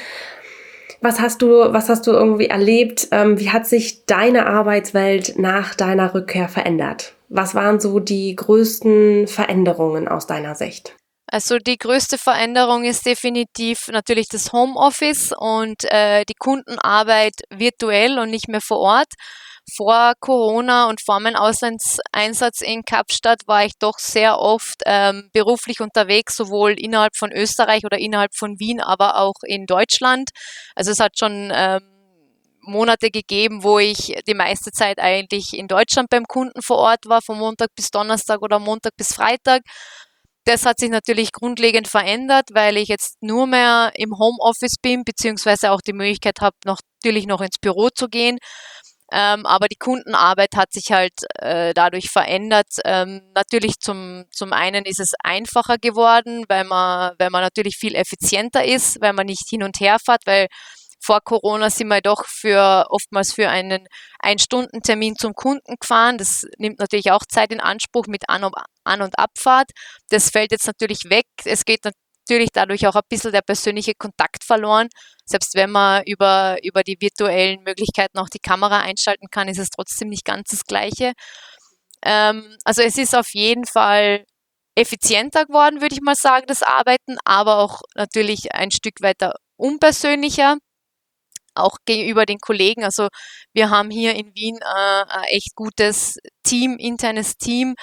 Was 1.01 1.19
hast 1.19 1.41
du, 1.41 1.47
was 1.47 1.89
hast 1.89 2.05
du 2.05 2.11
irgendwie 2.11 2.47
erlebt? 2.47 3.07
Ähm, 3.11 3.39
wie 3.39 3.49
hat 3.49 3.65
sich 3.65 4.05
deine 4.05 4.45
Arbeitswelt 4.45 5.39
nach 5.39 5.73
deiner 5.73 6.13
Rückkehr 6.13 6.47
verändert? 6.47 7.15
Was 7.27 7.55
waren 7.55 7.79
so 7.79 7.99
die 7.99 8.35
größten 8.35 9.27
Veränderungen 9.27 10.07
aus 10.07 10.27
deiner 10.27 10.53
Sicht? 10.53 10.95
Also 11.33 11.59
die 11.59 11.77
größte 11.77 12.17
Veränderung 12.17 12.83
ist 12.83 13.05
definitiv 13.05 13.87
natürlich 13.87 14.27
das 14.27 14.51
Homeoffice 14.51 15.31
und 15.31 15.85
äh, 15.85 16.25
die 16.25 16.33
Kundenarbeit 16.37 17.35
virtuell 17.49 18.19
und 18.19 18.29
nicht 18.29 18.49
mehr 18.49 18.59
vor 18.59 18.79
Ort. 18.79 19.13
Vor 19.77 20.11
Corona 20.19 20.89
und 20.89 20.99
vor 20.99 21.21
meinem 21.21 21.37
Auslandseinsatz 21.37 22.59
in 22.59 22.83
Kapstadt 22.83 23.43
war 23.45 23.63
ich 23.63 23.73
doch 23.79 23.97
sehr 23.97 24.39
oft 24.39 24.81
ähm, 24.85 25.29
beruflich 25.31 25.79
unterwegs, 25.79 26.35
sowohl 26.35 26.73
innerhalb 26.77 27.15
von 27.15 27.31
Österreich 27.31 27.85
oder 27.85 27.97
innerhalb 27.97 28.35
von 28.35 28.59
Wien, 28.59 28.81
aber 28.81 29.17
auch 29.17 29.35
in 29.43 29.65
Deutschland. 29.67 30.31
Also 30.75 30.91
es 30.91 30.99
hat 30.99 31.17
schon 31.17 31.49
ähm, 31.55 31.81
Monate 32.59 33.09
gegeben, 33.09 33.63
wo 33.63 33.79
ich 33.79 34.17
die 34.27 34.33
meiste 34.33 34.71
Zeit 34.71 34.99
eigentlich 34.99 35.53
in 35.53 35.69
Deutschland 35.69 36.09
beim 36.09 36.25
Kunden 36.25 36.61
vor 36.61 36.79
Ort 36.79 37.05
war, 37.05 37.21
von 37.21 37.37
Montag 37.37 37.69
bis 37.75 37.89
Donnerstag 37.89 38.41
oder 38.41 38.59
Montag 38.59 38.97
bis 38.97 39.13
Freitag. 39.13 39.61
Das 40.45 40.65
hat 40.65 40.79
sich 40.79 40.89
natürlich 40.89 41.31
grundlegend 41.31 41.87
verändert, 41.87 42.49
weil 42.53 42.77
ich 42.77 42.87
jetzt 42.87 43.21
nur 43.21 43.45
mehr 43.45 43.91
im 43.95 44.17
Homeoffice 44.17 44.75
bin, 44.81 45.03
beziehungsweise 45.03 45.71
auch 45.71 45.81
die 45.81 45.93
Möglichkeit 45.93 46.41
habe, 46.41 46.55
natürlich 46.65 47.27
noch 47.27 47.41
ins 47.41 47.59
Büro 47.59 47.89
zu 47.89 48.07
gehen. 48.07 48.39
Ähm, 49.13 49.45
aber 49.45 49.67
die 49.67 49.75
Kundenarbeit 49.75 50.55
hat 50.55 50.71
sich 50.71 50.91
halt 50.91 51.13
äh, 51.39 51.73
dadurch 51.73 52.09
verändert. 52.09 52.67
Ähm, 52.85 53.21
natürlich 53.35 53.73
zum, 53.79 54.23
zum 54.31 54.53
einen 54.53 54.85
ist 54.85 55.01
es 55.01 55.13
einfacher 55.21 55.77
geworden, 55.77 56.45
weil 56.47 56.63
man, 56.63 57.13
weil 57.19 57.29
man 57.29 57.41
natürlich 57.41 57.75
viel 57.77 57.93
effizienter 57.95 58.63
ist, 58.63 59.01
weil 59.01 59.13
man 59.13 59.25
nicht 59.27 59.49
hin 59.49 59.63
und 59.63 59.79
her 59.81 59.97
fährt, 60.03 60.21
weil 60.25 60.47
vor 61.01 61.21
Corona 61.21 61.69
sind 61.69 61.87
wir 61.87 62.01
doch 62.01 62.25
für 62.25 62.85
oftmals 62.89 63.33
für 63.33 63.49
einen 63.49 63.87
Ein-Stunden-Termin 64.19 65.15
zum 65.15 65.33
Kunden 65.33 65.75
gefahren. 65.79 66.17
Das 66.17 66.45
nimmt 66.57 66.79
natürlich 66.79 67.11
auch 67.11 67.25
Zeit 67.27 67.51
in 67.51 67.59
Anspruch 67.59 68.05
mit 68.07 68.29
An- 68.29 68.43
und, 68.43 69.19
Abfahrt. 69.19 69.71
Das 70.09 70.29
fällt 70.29 70.51
jetzt 70.51 70.67
natürlich 70.67 71.09
weg. 71.09 71.25
Es 71.43 71.65
geht 71.65 71.81
natürlich 71.83 72.49
dadurch 72.53 72.85
auch 72.87 72.95
ein 72.95 73.01
bisschen 73.09 73.31
der 73.31 73.41
persönliche 73.41 73.93
Kontakt 73.95 74.43
verloren. 74.43 74.89
Selbst 75.25 75.55
wenn 75.55 75.71
man 75.71 76.03
über, 76.05 76.57
über 76.63 76.83
die 76.83 76.97
virtuellen 76.99 77.63
Möglichkeiten 77.63 78.19
auch 78.19 78.29
die 78.29 78.39
Kamera 78.39 78.81
einschalten 78.81 79.27
kann, 79.31 79.47
ist 79.47 79.59
es 79.59 79.69
trotzdem 79.69 80.09
nicht 80.09 80.25
ganz 80.25 80.49
das 80.51 80.65
Gleiche. 80.65 81.13
Ähm, 82.03 82.57
also 82.63 82.81
es 82.83 82.97
ist 82.97 83.15
auf 83.15 83.33
jeden 83.33 83.65
Fall 83.65 84.25
effizienter 84.75 85.45
geworden, 85.45 85.81
würde 85.81 85.95
ich 85.95 86.01
mal 86.01 86.15
sagen, 86.15 86.45
das 86.47 86.63
Arbeiten, 86.63 87.17
aber 87.25 87.57
auch 87.57 87.81
natürlich 87.95 88.53
ein 88.53 88.71
Stück 88.71 89.01
weiter 89.01 89.35
unpersönlicher 89.57 90.57
auch 91.55 91.77
gegenüber 91.85 92.25
den 92.25 92.39
Kollegen. 92.39 92.83
Also 92.83 93.07
wir 93.53 93.69
haben 93.69 93.89
hier 93.89 94.15
in 94.15 94.33
Wien 94.35 94.57
äh, 94.61 95.03
ein 95.07 95.23
echt 95.25 95.55
gutes 95.55 96.17
Team, 96.43 96.77
internes 96.77 97.37
Team, 97.37 97.75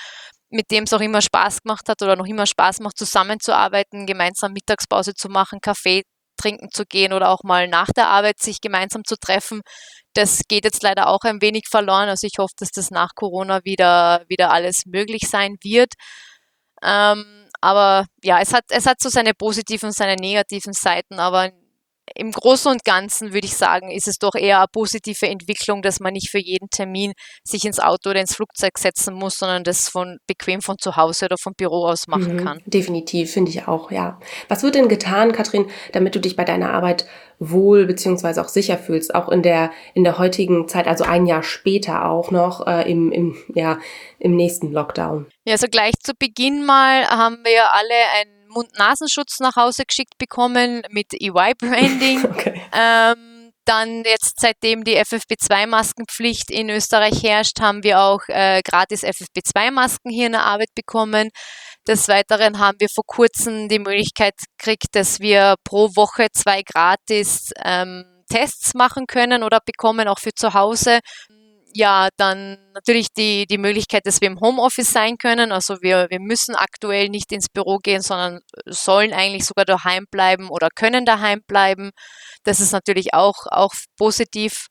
mit 0.50 0.70
dem 0.70 0.84
es 0.84 0.92
auch 0.92 1.00
immer 1.00 1.20
Spaß 1.22 1.62
gemacht 1.62 1.88
hat 1.88 2.02
oder 2.02 2.16
noch 2.16 2.26
immer 2.26 2.46
Spaß 2.46 2.80
macht, 2.80 2.98
zusammenzuarbeiten, 2.98 4.06
gemeinsam 4.06 4.52
Mittagspause 4.52 5.14
zu 5.14 5.28
machen, 5.28 5.60
Kaffee 5.60 6.02
trinken 6.38 6.70
zu 6.70 6.84
gehen 6.86 7.12
oder 7.12 7.30
auch 7.30 7.42
mal 7.42 7.68
nach 7.68 7.88
der 7.94 8.08
Arbeit 8.08 8.38
sich 8.40 8.60
gemeinsam 8.60 9.02
zu 9.04 9.16
treffen. 9.16 9.60
Das 10.14 10.42
geht 10.48 10.64
jetzt 10.64 10.82
leider 10.82 11.08
auch 11.08 11.20
ein 11.24 11.42
wenig 11.42 11.64
verloren. 11.68 12.08
Also 12.08 12.26
ich 12.26 12.38
hoffe, 12.38 12.54
dass 12.58 12.70
das 12.70 12.90
nach 12.90 13.10
Corona 13.14 13.60
wieder, 13.64 14.24
wieder 14.28 14.50
alles 14.50 14.84
möglich 14.86 15.22
sein 15.28 15.56
wird. 15.62 15.94
Ähm, 16.82 17.48
aber 17.60 18.06
ja, 18.22 18.40
es 18.40 18.54
hat, 18.54 18.64
es 18.70 18.86
hat 18.86 19.00
so 19.00 19.08
seine 19.08 19.34
positiven 19.34 19.88
und 19.88 19.96
seine 19.96 20.16
negativen 20.16 20.72
Seiten, 20.72 21.18
aber 21.18 21.50
im 22.14 22.32
Großen 22.32 22.70
und 22.70 22.84
Ganzen 22.84 23.32
würde 23.32 23.46
ich 23.46 23.56
sagen, 23.56 23.90
ist 23.90 24.08
es 24.08 24.18
doch 24.18 24.34
eher 24.34 24.58
eine 24.58 24.66
positive 24.72 25.26
Entwicklung, 25.26 25.82
dass 25.82 26.00
man 26.00 26.12
nicht 26.12 26.30
für 26.30 26.38
jeden 26.38 26.68
Termin 26.70 27.12
sich 27.44 27.64
ins 27.64 27.80
Auto 27.80 28.10
oder 28.10 28.20
ins 28.20 28.34
Flugzeug 28.34 28.78
setzen 28.78 29.14
muss, 29.14 29.34
sondern 29.36 29.64
das 29.64 29.88
von 29.88 30.18
bequem 30.26 30.60
von 30.60 30.76
zu 30.78 30.96
Hause 30.96 31.26
oder 31.26 31.36
vom 31.38 31.54
Büro 31.56 31.86
aus 31.86 32.06
machen 32.06 32.36
mhm, 32.36 32.44
kann. 32.44 32.62
Definitiv, 32.66 33.32
finde 33.32 33.50
ich 33.50 33.68
auch, 33.68 33.90
ja. 33.90 34.18
Was 34.48 34.62
wird 34.62 34.74
denn 34.74 34.88
getan, 34.88 35.32
Katrin, 35.32 35.66
damit 35.92 36.14
du 36.14 36.20
dich 36.20 36.36
bei 36.36 36.44
deiner 36.44 36.72
Arbeit 36.72 37.06
wohl 37.38 37.86
beziehungsweise 37.86 38.40
auch 38.40 38.48
sicher 38.48 38.78
fühlst, 38.78 39.14
auch 39.14 39.28
in 39.28 39.42
der 39.42 39.70
in 39.94 40.04
der 40.04 40.18
heutigen 40.18 40.68
Zeit, 40.68 40.86
also 40.86 41.04
ein 41.04 41.26
Jahr 41.26 41.42
später 41.42 42.10
auch 42.10 42.30
noch 42.30 42.66
äh, 42.66 42.90
im, 42.90 43.12
im 43.12 43.36
ja 43.54 43.78
im 44.18 44.34
nächsten 44.34 44.72
Lockdown? 44.72 45.26
Ja, 45.44 45.52
also 45.52 45.68
gleich 45.68 45.94
zu 46.02 46.12
Beginn 46.18 46.64
mal 46.64 47.06
haben 47.06 47.38
wir 47.44 47.72
alle 47.72 47.94
ein 48.20 48.37
Mund-Nasenschutz 48.48 49.40
nach 49.40 49.56
Hause 49.56 49.84
geschickt 49.86 50.18
bekommen 50.18 50.82
mit 50.90 51.12
EY-Branding. 51.12 52.24
Okay. 52.38 52.60
Ähm, 52.72 53.52
dann 53.64 54.02
jetzt, 54.04 54.40
seitdem 54.40 54.82
die 54.82 54.96
FFP2-Maskenpflicht 54.98 56.50
in 56.50 56.70
Österreich 56.70 57.22
herrscht, 57.22 57.60
haben 57.60 57.82
wir 57.82 58.00
auch 58.00 58.22
äh, 58.28 58.62
gratis 58.62 59.04
FFP2-Masken 59.04 60.10
hier 60.10 60.26
in 60.26 60.32
der 60.32 60.44
Arbeit 60.44 60.74
bekommen. 60.74 61.28
Des 61.86 62.08
Weiteren 62.08 62.58
haben 62.58 62.78
wir 62.80 62.88
vor 62.88 63.04
kurzem 63.06 63.68
die 63.68 63.78
Möglichkeit 63.78 64.34
gekriegt, 64.56 64.88
dass 64.92 65.20
wir 65.20 65.56
pro 65.64 65.88
Woche 65.96 66.28
zwei 66.32 66.62
gratis 66.62 67.50
ähm, 67.62 68.04
Tests 68.30 68.74
machen 68.74 69.06
können 69.06 69.42
oder 69.42 69.60
bekommen, 69.64 70.08
auch 70.08 70.18
für 70.18 70.34
zu 70.34 70.54
Hause 70.54 71.00
ja, 71.74 72.08
dann 72.16 72.58
natürlich 72.74 73.08
die, 73.16 73.46
die 73.46 73.58
Möglichkeit, 73.58 74.06
dass 74.06 74.20
wir 74.20 74.28
im 74.28 74.40
Homeoffice 74.40 74.90
sein 74.90 75.18
können. 75.18 75.52
Also 75.52 75.76
wir, 75.82 76.06
wir 76.10 76.20
müssen 76.20 76.54
aktuell 76.54 77.08
nicht 77.08 77.30
ins 77.32 77.48
Büro 77.48 77.78
gehen, 77.78 78.02
sondern 78.02 78.40
sollen 78.66 79.12
eigentlich 79.12 79.44
sogar 79.44 79.64
daheim 79.64 80.06
bleiben 80.10 80.48
oder 80.50 80.68
können 80.74 81.04
daheim 81.04 81.42
bleiben. 81.46 81.90
Das 82.44 82.60
ist 82.60 82.72
natürlich 82.72 83.14
auch, 83.14 83.46
auch 83.50 83.72
positiv, 83.96 84.68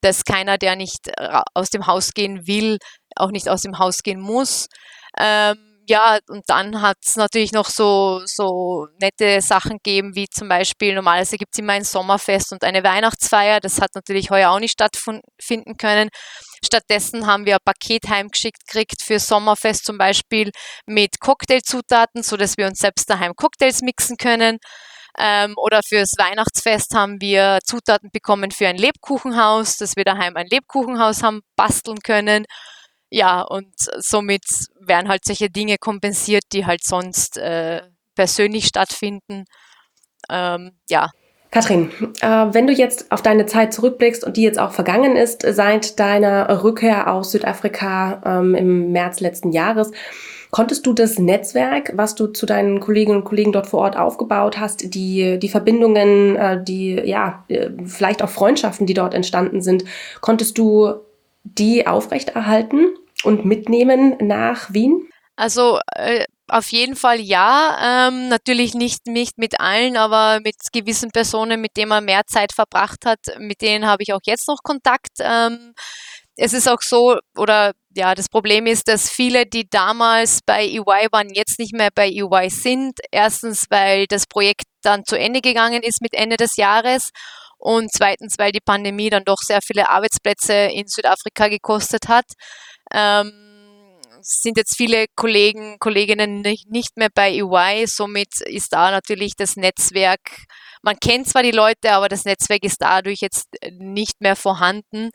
dass 0.00 0.24
keiner, 0.24 0.58
der 0.58 0.76
nicht 0.76 1.10
aus 1.54 1.70
dem 1.70 1.86
Haus 1.86 2.12
gehen 2.12 2.46
will, 2.46 2.78
auch 3.16 3.30
nicht 3.30 3.48
aus 3.48 3.62
dem 3.62 3.78
Haus 3.78 4.02
gehen 4.02 4.20
muss. 4.20 4.68
Ähm, 5.18 5.56
ja, 5.88 6.18
und 6.28 6.42
dann 6.48 6.82
hat 6.82 6.96
es 7.04 7.16
natürlich 7.16 7.52
noch 7.52 7.68
so, 7.68 8.20
so 8.24 8.88
nette 9.00 9.40
Sachen 9.40 9.78
gegeben, 9.82 10.16
wie 10.16 10.28
zum 10.28 10.48
Beispiel, 10.48 10.94
normalerweise 10.94 11.36
gibt 11.38 11.54
es 11.54 11.60
immer 11.60 11.74
ein 11.74 11.84
Sommerfest 11.84 12.52
und 12.52 12.64
eine 12.64 12.82
Weihnachtsfeier. 12.82 13.60
Das 13.60 13.80
hat 13.80 13.94
natürlich 13.94 14.30
heuer 14.30 14.50
auch 14.50 14.58
nicht 14.58 14.72
stattfinden 14.72 15.76
können. 15.78 16.08
Stattdessen 16.64 17.26
haben 17.26 17.46
wir 17.46 17.54
ein 17.54 17.64
Paket 17.64 18.08
heimgeschickt 18.08 18.66
gekriegt 18.66 19.02
für 19.02 19.20
Sommerfest 19.20 19.84
zum 19.84 19.96
Beispiel 19.96 20.50
mit 20.86 21.20
Cocktailzutaten, 21.20 22.22
sodass 22.24 22.56
wir 22.56 22.66
uns 22.66 22.80
selbst 22.80 23.08
daheim 23.08 23.34
Cocktails 23.36 23.82
mixen 23.82 24.16
können. 24.16 24.58
Ähm, 25.18 25.54
oder 25.56 25.80
fürs 25.82 26.14
Weihnachtsfest 26.18 26.94
haben 26.94 27.20
wir 27.20 27.58
Zutaten 27.64 28.10
bekommen 28.12 28.50
für 28.50 28.68
ein 28.68 28.76
Lebkuchenhaus, 28.76 29.76
dass 29.76 29.96
wir 29.96 30.04
daheim 30.04 30.36
ein 30.36 30.46
Lebkuchenhaus 30.50 31.22
haben 31.22 31.40
basteln 31.56 32.00
können. 32.00 32.44
Ja, 33.10 33.42
und 33.42 33.72
somit 33.98 34.44
werden 34.80 35.08
halt 35.08 35.24
solche 35.24 35.48
Dinge 35.48 35.76
kompensiert, 35.78 36.44
die 36.52 36.66
halt 36.66 36.82
sonst 36.84 37.36
äh, 37.36 37.82
persönlich 38.14 38.66
stattfinden. 38.66 39.44
Ähm, 40.28 40.72
ja. 40.88 41.10
Katrin, 41.52 41.90
äh, 42.20 42.26
wenn 42.26 42.66
du 42.66 42.72
jetzt 42.72 43.12
auf 43.12 43.22
deine 43.22 43.46
Zeit 43.46 43.72
zurückblickst 43.72 44.24
und 44.24 44.36
die 44.36 44.42
jetzt 44.42 44.58
auch 44.58 44.72
vergangen 44.72 45.16
ist 45.16 45.42
seit 45.42 45.98
deiner 45.98 46.64
Rückkehr 46.64 47.12
aus 47.12 47.30
Südafrika 47.30 48.20
ähm, 48.26 48.54
im 48.54 48.92
März 48.92 49.20
letzten 49.20 49.52
Jahres, 49.52 49.92
konntest 50.50 50.86
du 50.86 50.92
das 50.92 51.18
Netzwerk, 51.18 51.92
was 51.94 52.14
du 52.14 52.26
zu 52.26 52.46
deinen 52.46 52.80
Kolleginnen 52.80 53.18
und 53.18 53.24
Kollegen 53.24 53.52
dort 53.52 53.68
vor 53.68 53.80
Ort 53.80 53.96
aufgebaut 53.96 54.58
hast, 54.58 54.94
die, 54.94 55.38
die 55.38 55.48
Verbindungen, 55.48 56.36
äh, 56.36 56.62
die, 56.62 56.94
ja, 57.04 57.44
äh, 57.48 57.70
vielleicht 57.84 58.22
auch 58.22 58.28
Freundschaften, 58.28 58.86
die 58.86 58.94
dort 58.94 59.14
entstanden 59.14 59.62
sind, 59.62 59.84
konntest 60.20 60.58
du 60.58 60.94
die 61.54 61.86
aufrechterhalten 61.86 62.88
und 63.24 63.44
mitnehmen 63.44 64.16
nach 64.20 64.72
Wien? 64.72 65.08
Also 65.36 65.78
äh, 65.94 66.24
auf 66.48 66.70
jeden 66.70 66.96
Fall 66.96 67.20
ja. 67.20 68.08
Ähm, 68.08 68.28
natürlich 68.28 68.74
nicht, 68.74 69.06
nicht 69.06 69.38
mit 69.38 69.60
allen, 69.60 69.96
aber 69.96 70.40
mit 70.42 70.56
gewissen 70.72 71.10
Personen, 71.10 71.60
mit 71.60 71.76
denen 71.76 71.90
man 71.90 72.04
mehr 72.04 72.22
Zeit 72.26 72.52
verbracht 72.52 73.04
hat, 73.04 73.20
mit 73.38 73.60
denen 73.60 73.86
habe 73.86 74.02
ich 74.02 74.12
auch 74.12 74.20
jetzt 74.24 74.48
noch 74.48 74.62
Kontakt. 74.62 75.18
Ähm, 75.20 75.74
es 76.36 76.52
ist 76.52 76.68
auch 76.68 76.82
so, 76.82 77.18
oder 77.36 77.72
ja, 77.94 78.14
das 78.14 78.28
Problem 78.28 78.66
ist, 78.66 78.88
dass 78.88 79.08
viele, 79.08 79.46
die 79.46 79.68
damals 79.68 80.40
bei 80.44 80.66
EY 80.66 81.08
waren, 81.10 81.30
jetzt 81.32 81.58
nicht 81.58 81.74
mehr 81.74 81.88
bei 81.94 82.08
EY 82.08 82.50
sind. 82.50 82.98
Erstens, 83.10 83.66
weil 83.70 84.06
das 84.06 84.26
Projekt 84.26 84.64
dann 84.82 85.04
zu 85.04 85.18
Ende 85.18 85.40
gegangen 85.40 85.82
ist 85.82 86.02
mit 86.02 86.12
Ende 86.12 86.36
des 86.36 86.56
Jahres 86.56 87.10
und 87.58 87.90
zweitens, 87.92 88.34
weil 88.38 88.52
die 88.52 88.60
Pandemie 88.60 89.10
dann 89.10 89.24
doch 89.24 89.38
sehr 89.38 89.60
viele 89.62 89.88
Arbeitsplätze 89.88 90.52
in 90.52 90.86
Südafrika 90.86 91.48
gekostet 91.48 92.08
hat. 92.08 92.26
Ähm, 92.92 93.32
sind 94.20 94.56
jetzt 94.56 94.76
viele 94.76 95.06
Kollegen, 95.14 95.78
Kolleginnen 95.78 96.40
nicht 96.40 96.96
mehr 96.96 97.10
bei 97.14 97.32
EY, 97.32 97.86
somit 97.86 98.40
ist 98.40 98.72
da 98.72 98.90
natürlich 98.90 99.36
das 99.36 99.56
Netzwerk, 99.56 100.46
man 100.86 101.00
kennt 101.00 101.28
zwar 101.28 101.42
die 101.42 101.50
Leute, 101.50 101.92
aber 101.92 102.08
das 102.08 102.24
Netzwerk 102.24 102.62
ist 102.62 102.80
dadurch 102.80 103.20
jetzt 103.20 103.48
nicht 103.72 104.20
mehr 104.20 104.36
vorhanden. 104.36 105.10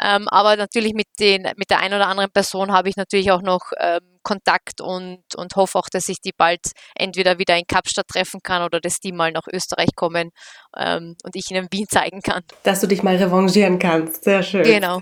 Ähm, 0.00 0.26
aber 0.28 0.56
natürlich 0.56 0.94
mit, 0.94 1.08
den, 1.18 1.42
mit 1.56 1.68
der 1.68 1.80
einen 1.80 1.92
oder 1.92 2.06
anderen 2.06 2.30
Person 2.32 2.72
habe 2.72 2.88
ich 2.88 2.96
natürlich 2.96 3.30
auch 3.30 3.42
noch 3.42 3.60
ähm, 3.78 4.09
Kontakt 4.22 4.80
und, 4.80 5.22
und 5.36 5.56
hoffe 5.56 5.78
auch, 5.78 5.88
dass 5.90 6.08
ich 6.08 6.20
die 6.20 6.32
bald 6.36 6.60
entweder 6.94 7.38
wieder 7.38 7.56
in 7.56 7.66
Kapstadt 7.66 8.08
treffen 8.08 8.40
kann 8.42 8.62
oder 8.62 8.80
dass 8.80 8.98
die 9.00 9.12
mal 9.12 9.32
nach 9.32 9.46
Österreich 9.52 9.90
kommen 9.96 10.30
ähm, 10.76 11.16
und 11.22 11.36
ich 11.36 11.50
ihnen 11.50 11.68
Wien 11.70 11.86
zeigen 11.88 12.20
kann. 12.20 12.42
Dass 12.62 12.80
du 12.80 12.86
dich 12.86 13.02
mal 13.02 13.16
revanchieren 13.16 13.78
kannst. 13.78 14.24
Sehr 14.24 14.42
schön. 14.42 14.62
Genau. 14.62 15.00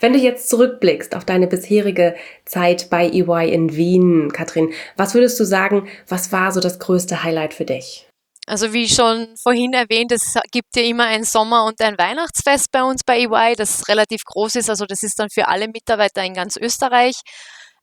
Wenn 0.00 0.12
du 0.12 0.18
jetzt 0.18 0.48
zurückblickst 0.48 1.14
auf 1.14 1.24
deine 1.24 1.46
bisherige 1.46 2.16
Zeit 2.44 2.90
bei 2.90 3.08
EY 3.08 3.52
in 3.52 3.76
Wien, 3.76 4.32
Katrin, 4.32 4.72
was 4.96 5.14
würdest 5.14 5.38
du 5.38 5.44
sagen, 5.44 5.88
was 6.08 6.32
war 6.32 6.52
so 6.52 6.60
das 6.60 6.78
größte 6.78 7.22
Highlight 7.22 7.54
für 7.54 7.64
dich? 7.64 8.08
Also 8.48 8.72
wie 8.72 8.88
schon 8.88 9.34
vorhin 9.42 9.74
erwähnt, 9.74 10.10
es 10.10 10.34
gibt 10.50 10.74
ja 10.74 10.82
immer 10.82 11.04
ein 11.04 11.24
Sommer- 11.24 11.66
und 11.66 11.80
ein 11.82 11.98
Weihnachtsfest 11.98 12.72
bei 12.72 12.82
uns 12.82 13.04
bei 13.04 13.18
EY, 13.20 13.54
das 13.56 13.88
relativ 13.88 14.22
groß 14.24 14.54
ist. 14.56 14.70
Also 14.70 14.86
das 14.86 15.02
ist 15.02 15.18
dann 15.18 15.28
für 15.28 15.48
alle 15.48 15.68
Mitarbeiter 15.68 16.24
in 16.24 16.32
ganz 16.32 16.56
Österreich, 16.56 17.20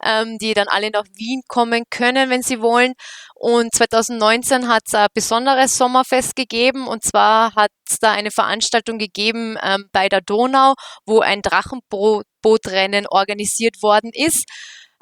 ähm, 0.04 0.38
die 0.40 0.54
dann 0.54 0.68
alle 0.68 0.92
nach 0.92 1.06
Wien 1.16 1.42
kommen 1.48 1.84
können, 1.90 2.30
wenn 2.30 2.42
sie 2.42 2.62
wollen. 2.62 2.94
Und 3.36 3.74
2019 3.76 4.68
hat 4.68 4.84
es 4.88 4.96
ein 4.96 5.08
besonderes 5.14 5.78
Sommerfest 5.78 6.36
gegeben. 6.36 6.88
Und 6.88 7.04
zwar 7.04 7.54
hat 7.56 7.72
es 7.88 8.00
da 8.00 8.12
eine 8.12 8.32
Veranstaltung 8.32 8.98
gegeben 8.98 9.58
ähm, 9.62 9.90
bei 9.92 10.10
der 10.10 10.22
Donau, 10.22 10.74
wo 11.06 11.20
ein 11.20 11.42
Drachenbootrennen 11.42 13.08
organisiert 13.08 13.82
worden 13.82 14.12
ist. 14.14 14.46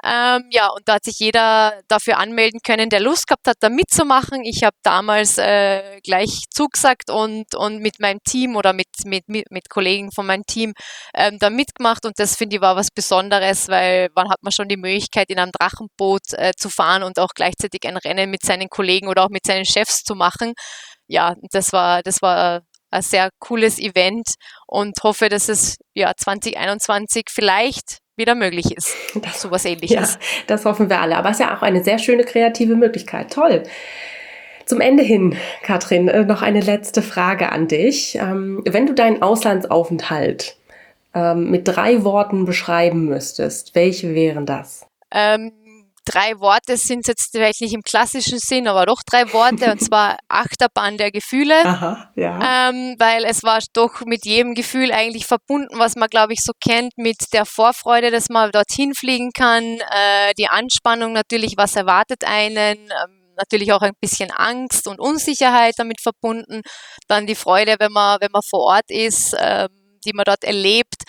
Ähm, 0.06 0.44
ja, 0.50 0.68
und 0.68 0.86
da 0.86 0.94
hat 0.94 1.04
sich 1.04 1.18
jeder 1.18 1.80
dafür 1.88 2.18
anmelden 2.18 2.60
können, 2.62 2.90
der 2.90 3.00
Lust 3.00 3.26
gehabt 3.26 3.48
hat, 3.48 3.56
da 3.60 3.70
mitzumachen. 3.70 4.44
Ich 4.44 4.62
habe 4.62 4.76
damals 4.82 5.38
äh, 5.38 5.98
gleich 6.02 6.44
zugesagt 6.50 7.08
und, 7.08 7.54
und 7.54 7.78
mit 7.78 8.00
meinem 8.00 8.18
Team 8.22 8.56
oder 8.56 8.74
mit, 8.74 8.88
mit, 9.06 9.24
mit, 9.28 9.70
Kollegen 9.70 10.12
von 10.12 10.26
meinem 10.26 10.44
Team 10.44 10.74
ähm, 11.14 11.38
da 11.38 11.48
mitgemacht. 11.48 12.04
Und 12.04 12.18
das 12.18 12.36
finde 12.36 12.56
ich 12.56 12.62
war 12.62 12.76
was 12.76 12.90
Besonderes, 12.90 13.68
weil 13.68 14.10
wann 14.14 14.28
hat 14.28 14.42
man 14.42 14.52
schon 14.52 14.68
die 14.68 14.76
Möglichkeit, 14.76 15.30
in 15.30 15.38
einem 15.38 15.52
Drachenboot 15.52 16.34
äh, 16.34 16.52
zu 16.54 16.68
fahren 16.68 17.02
und 17.02 17.18
auch 17.18 17.30
gleichzeitig 17.34 17.86
ein 17.86 17.96
Rennen 17.96 18.30
mit 18.30 18.44
seinen 18.44 18.68
Kollegen 18.68 19.08
oder 19.08 19.24
auch 19.24 19.30
mit 19.30 19.46
seinen 19.46 19.64
Chefs 19.64 20.02
zu 20.04 20.14
machen. 20.14 20.52
Ja, 21.06 21.34
das 21.50 21.72
war, 21.72 22.02
das 22.02 22.20
war 22.20 22.60
ein 22.90 23.02
sehr 23.02 23.30
cooles 23.38 23.78
Event 23.78 24.34
und 24.66 25.02
hoffe, 25.02 25.30
dass 25.30 25.48
es 25.48 25.76
ja 25.94 26.12
2021 26.14 27.24
vielleicht 27.30 28.03
wieder 28.16 28.34
möglich 28.34 28.76
ist. 28.76 28.94
Das, 29.22 29.40
sowas 29.40 29.64
ähnliches. 29.64 30.14
Ja, 30.14 30.18
das 30.46 30.64
hoffen 30.64 30.88
wir 30.88 31.00
alle. 31.00 31.16
Aber 31.16 31.30
es 31.30 31.38
ist 31.38 31.46
ja 31.46 31.56
auch 31.56 31.62
eine 31.62 31.82
sehr 31.82 31.98
schöne 31.98 32.24
kreative 32.24 32.76
Möglichkeit. 32.76 33.32
Toll. 33.32 33.62
Zum 34.66 34.80
Ende 34.80 35.02
hin, 35.02 35.36
Katrin, 35.62 36.08
äh, 36.08 36.24
noch 36.24 36.42
eine 36.42 36.60
letzte 36.60 37.02
Frage 37.02 37.52
an 37.52 37.68
dich. 37.68 38.16
Ähm, 38.16 38.62
wenn 38.64 38.86
du 38.86 38.94
deinen 38.94 39.22
Auslandsaufenthalt 39.22 40.56
ähm, 41.14 41.50
mit 41.50 41.68
drei 41.68 42.02
Worten 42.04 42.44
beschreiben 42.44 43.04
müsstest, 43.06 43.74
welche 43.74 44.14
wären 44.14 44.46
das? 44.46 44.86
Ähm, 45.10 45.52
drei 46.04 46.38
Worte 46.40 46.76
sind 46.76 47.06
jetzt 47.08 47.30
vielleicht 47.32 47.60
nicht 47.60 47.74
im 47.74 47.82
klassischen 47.82 48.38
Sinn, 48.38 48.68
aber 48.68 48.86
doch 48.86 49.02
drei 49.04 49.32
Worte, 49.32 49.72
und 49.72 49.80
zwar 49.82 50.18
Achterbahn 50.28 50.96
der 50.96 51.10
Gefühle. 51.10 51.64
Aha, 51.64 52.12
ja. 52.16 52.68
Ähm, 52.68 52.96
weil 52.98 53.24
es 53.24 53.42
war 53.42 53.60
doch 53.72 54.02
mit 54.04 54.24
jedem 54.24 54.54
Gefühl 54.54 54.92
eigentlich 54.92 55.26
verbunden, 55.26 55.78
was 55.78 55.96
man, 55.96 56.08
glaube 56.08 56.32
ich, 56.32 56.40
so 56.42 56.52
kennt, 56.62 56.92
mit 56.96 57.32
der 57.32 57.46
Vorfreude, 57.46 58.10
dass 58.10 58.28
man 58.28 58.50
dorthin 58.50 58.94
fliegen 58.94 59.30
kann, 59.32 59.64
äh, 59.64 60.34
die 60.38 60.48
Anspannung 60.48 61.12
natürlich, 61.12 61.54
was 61.56 61.76
erwartet 61.76 62.24
einen. 62.24 62.78
Ähm, 62.78 63.24
natürlich 63.36 63.72
auch 63.72 63.82
ein 63.82 63.94
bisschen 64.00 64.30
Angst 64.30 64.86
und 64.86 65.00
Unsicherheit 65.00 65.74
damit 65.76 66.00
verbunden. 66.00 66.62
Dann 67.08 67.26
die 67.26 67.34
Freude, 67.34 67.76
wenn 67.78 67.92
man, 67.92 68.20
wenn 68.20 68.30
man 68.32 68.42
vor 68.48 68.60
Ort 68.60 68.90
ist, 68.90 69.34
ähm, 69.38 69.68
die 70.04 70.12
man 70.12 70.24
dort 70.24 70.44
erlebt. 70.44 71.02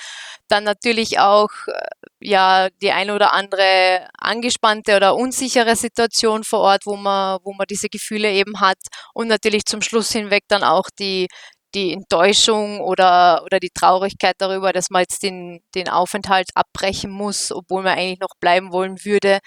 Dann 0.48 0.64
natürlich 0.64 1.20
auch 1.20 1.50
äh, 1.68 1.82
ja 2.22 2.70
die 2.82 2.92
eine 2.92 3.16
oder 3.16 3.34
andere 3.34 4.08
angespannte 4.18 4.96
oder 4.96 5.16
unsichere 5.16 5.76
Situation 5.76 6.44
vor 6.44 6.60
Ort, 6.60 6.86
wo 6.86 6.96
man, 6.96 7.40
wo 7.44 7.54
man 7.54 7.66
diese 7.70 7.90
Gefühle 7.90 8.32
eben 8.32 8.60
hat. 8.60 8.78
Und 9.14 9.28
natürlich 9.28 9.66
zum 9.66 9.82
Schluss 9.82 10.12
hinweg 10.12 10.44
dann 10.48 10.64
auch 10.64 10.90
die, 11.00 11.28
die 11.76 11.94
Enttäuschung 11.94 12.80
oder, 12.80 13.44
oder 13.44 13.60
die 13.60 13.70
Traurigkeit 13.70 14.36
darüber, 14.40 14.74
dass 14.74 14.90
man 14.90 15.02
jetzt 15.02 15.24
den, 15.24 15.62
den 15.76 15.90
Aufenthalt 15.90 16.50
abbrechen 16.56 17.12
muss, 17.12 17.52
obwohl 17.52 17.84
man 17.84 17.98
eigentlich 17.98 18.20
noch 18.20 18.36
bleiben 18.40 18.72
wollen 18.72 19.04
würde. 19.04 19.40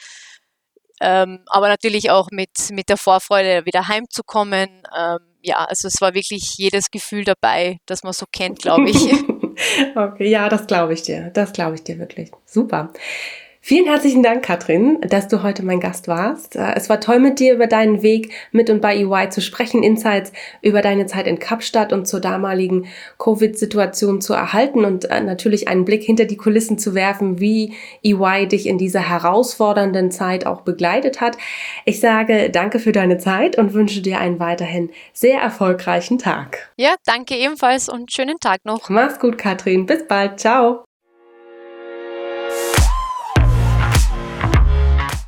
Ähm, 1.00 1.44
aber 1.46 1.68
natürlich 1.68 2.10
auch 2.10 2.28
mit, 2.30 2.70
mit 2.70 2.88
der 2.88 2.96
Vorfreude, 2.96 3.64
wieder 3.66 3.88
heimzukommen. 3.88 4.82
Ähm, 4.96 5.18
ja, 5.42 5.64
also 5.64 5.88
es 5.88 6.00
war 6.00 6.14
wirklich 6.14 6.54
jedes 6.56 6.90
Gefühl 6.90 7.24
dabei, 7.24 7.78
das 7.86 8.02
man 8.02 8.12
so 8.12 8.26
kennt, 8.30 8.60
glaube 8.60 8.90
ich. 8.90 8.98
okay, 9.94 10.28
ja, 10.28 10.48
das 10.48 10.66
glaube 10.66 10.92
ich 10.94 11.02
dir. 11.02 11.30
Das 11.34 11.52
glaube 11.52 11.74
ich 11.74 11.84
dir 11.84 11.98
wirklich. 11.98 12.30
Super. 12.46 12.92
Vielen 13.60 13.86
herzlichen 13.86 14.22
Dank, 14.22 14.44
Katrin, 14.44 15.00
dass 15.02 15.28
du 15.28 15.42
heute 15.42 15.64
mein 15.64 15.80
Gast 15.80 16.08
warst. 16.08 16.56
Äh, 16.56 16.74
es 16.76 16.88
war 16.88 17.00
toll 17.00 17.18
mit 17.18 17.40
dir 17.40 17.54
über 17.54 17.66
deinen 17.66 18.02
Weg 18.02 18.32
mit 18.52 18.70
und 18.70 18.80
bei 18.80 18.96
EY 18.96 19.30
zu 19.30 19.40
sprechen, 19.40 19.82
Insights 19.82 20.32
über 20.62 20.80
deine 20.80 21.06
Zeit 21.06 21.26
in 21.26 21.38
Kapstadt 21.38 21.92
und 21.92 22.06
zur 22.06 22.20
damaligen 22.20 22.86
Covid-Situation 23.18 24.20
zu 24.20 24.32
erhalten 24.32 24.84
und 24.84 25.06
äh, 25.06 25.20
natürlich 25.20 25.68
einen 25.68 25.84
Blick 25.84 26.04
hinter 26.04 26.24
die 26.24 26.36
Kulissen 26.36 26.78
zu 26.78 26.94
werfen, 26.94 27.40
wie 27.40 27.74
EY 28.02 28.46
dich 28.46 28.66
in 28.66 28.78
dieser 28.78 29.06
herausfordernden 29.08 30.10
Zeit 30.10 30.46
auch 30.46 30.62
begleitet 30.62 31.20
hat. 31.20 31.36
Ich 31.84 32.00
sage 32.00 32.50
danke 32.50 32.78
für 32.78 32.92
deine 32.92 33.18
Zeit 33.18 33.58
und 33.58 33.74
wünsche 33.74 34.00
dir 34.00 34.18
einen 34.18 34.38
weiterhin 34.38 34.90
sehr 35.12 35.40
erfolgreichen 35.40 36.18
Tag. 36.18 36.70
Ja, 36.76 36.94
danke 37.04 37.34
ebenfalls 37.34 37.88
und 37.88 38.12
schönen 38.12 38.38
Tag 38.38 38.64
noch. 38.64 38.88
Mach's 38.88 39.18
gut, 39.18 39.36
Katrin. 39.36 39.86
Bis 39.86 40.06
bald. 40.06 40.40
Ciao. 40.40 40.87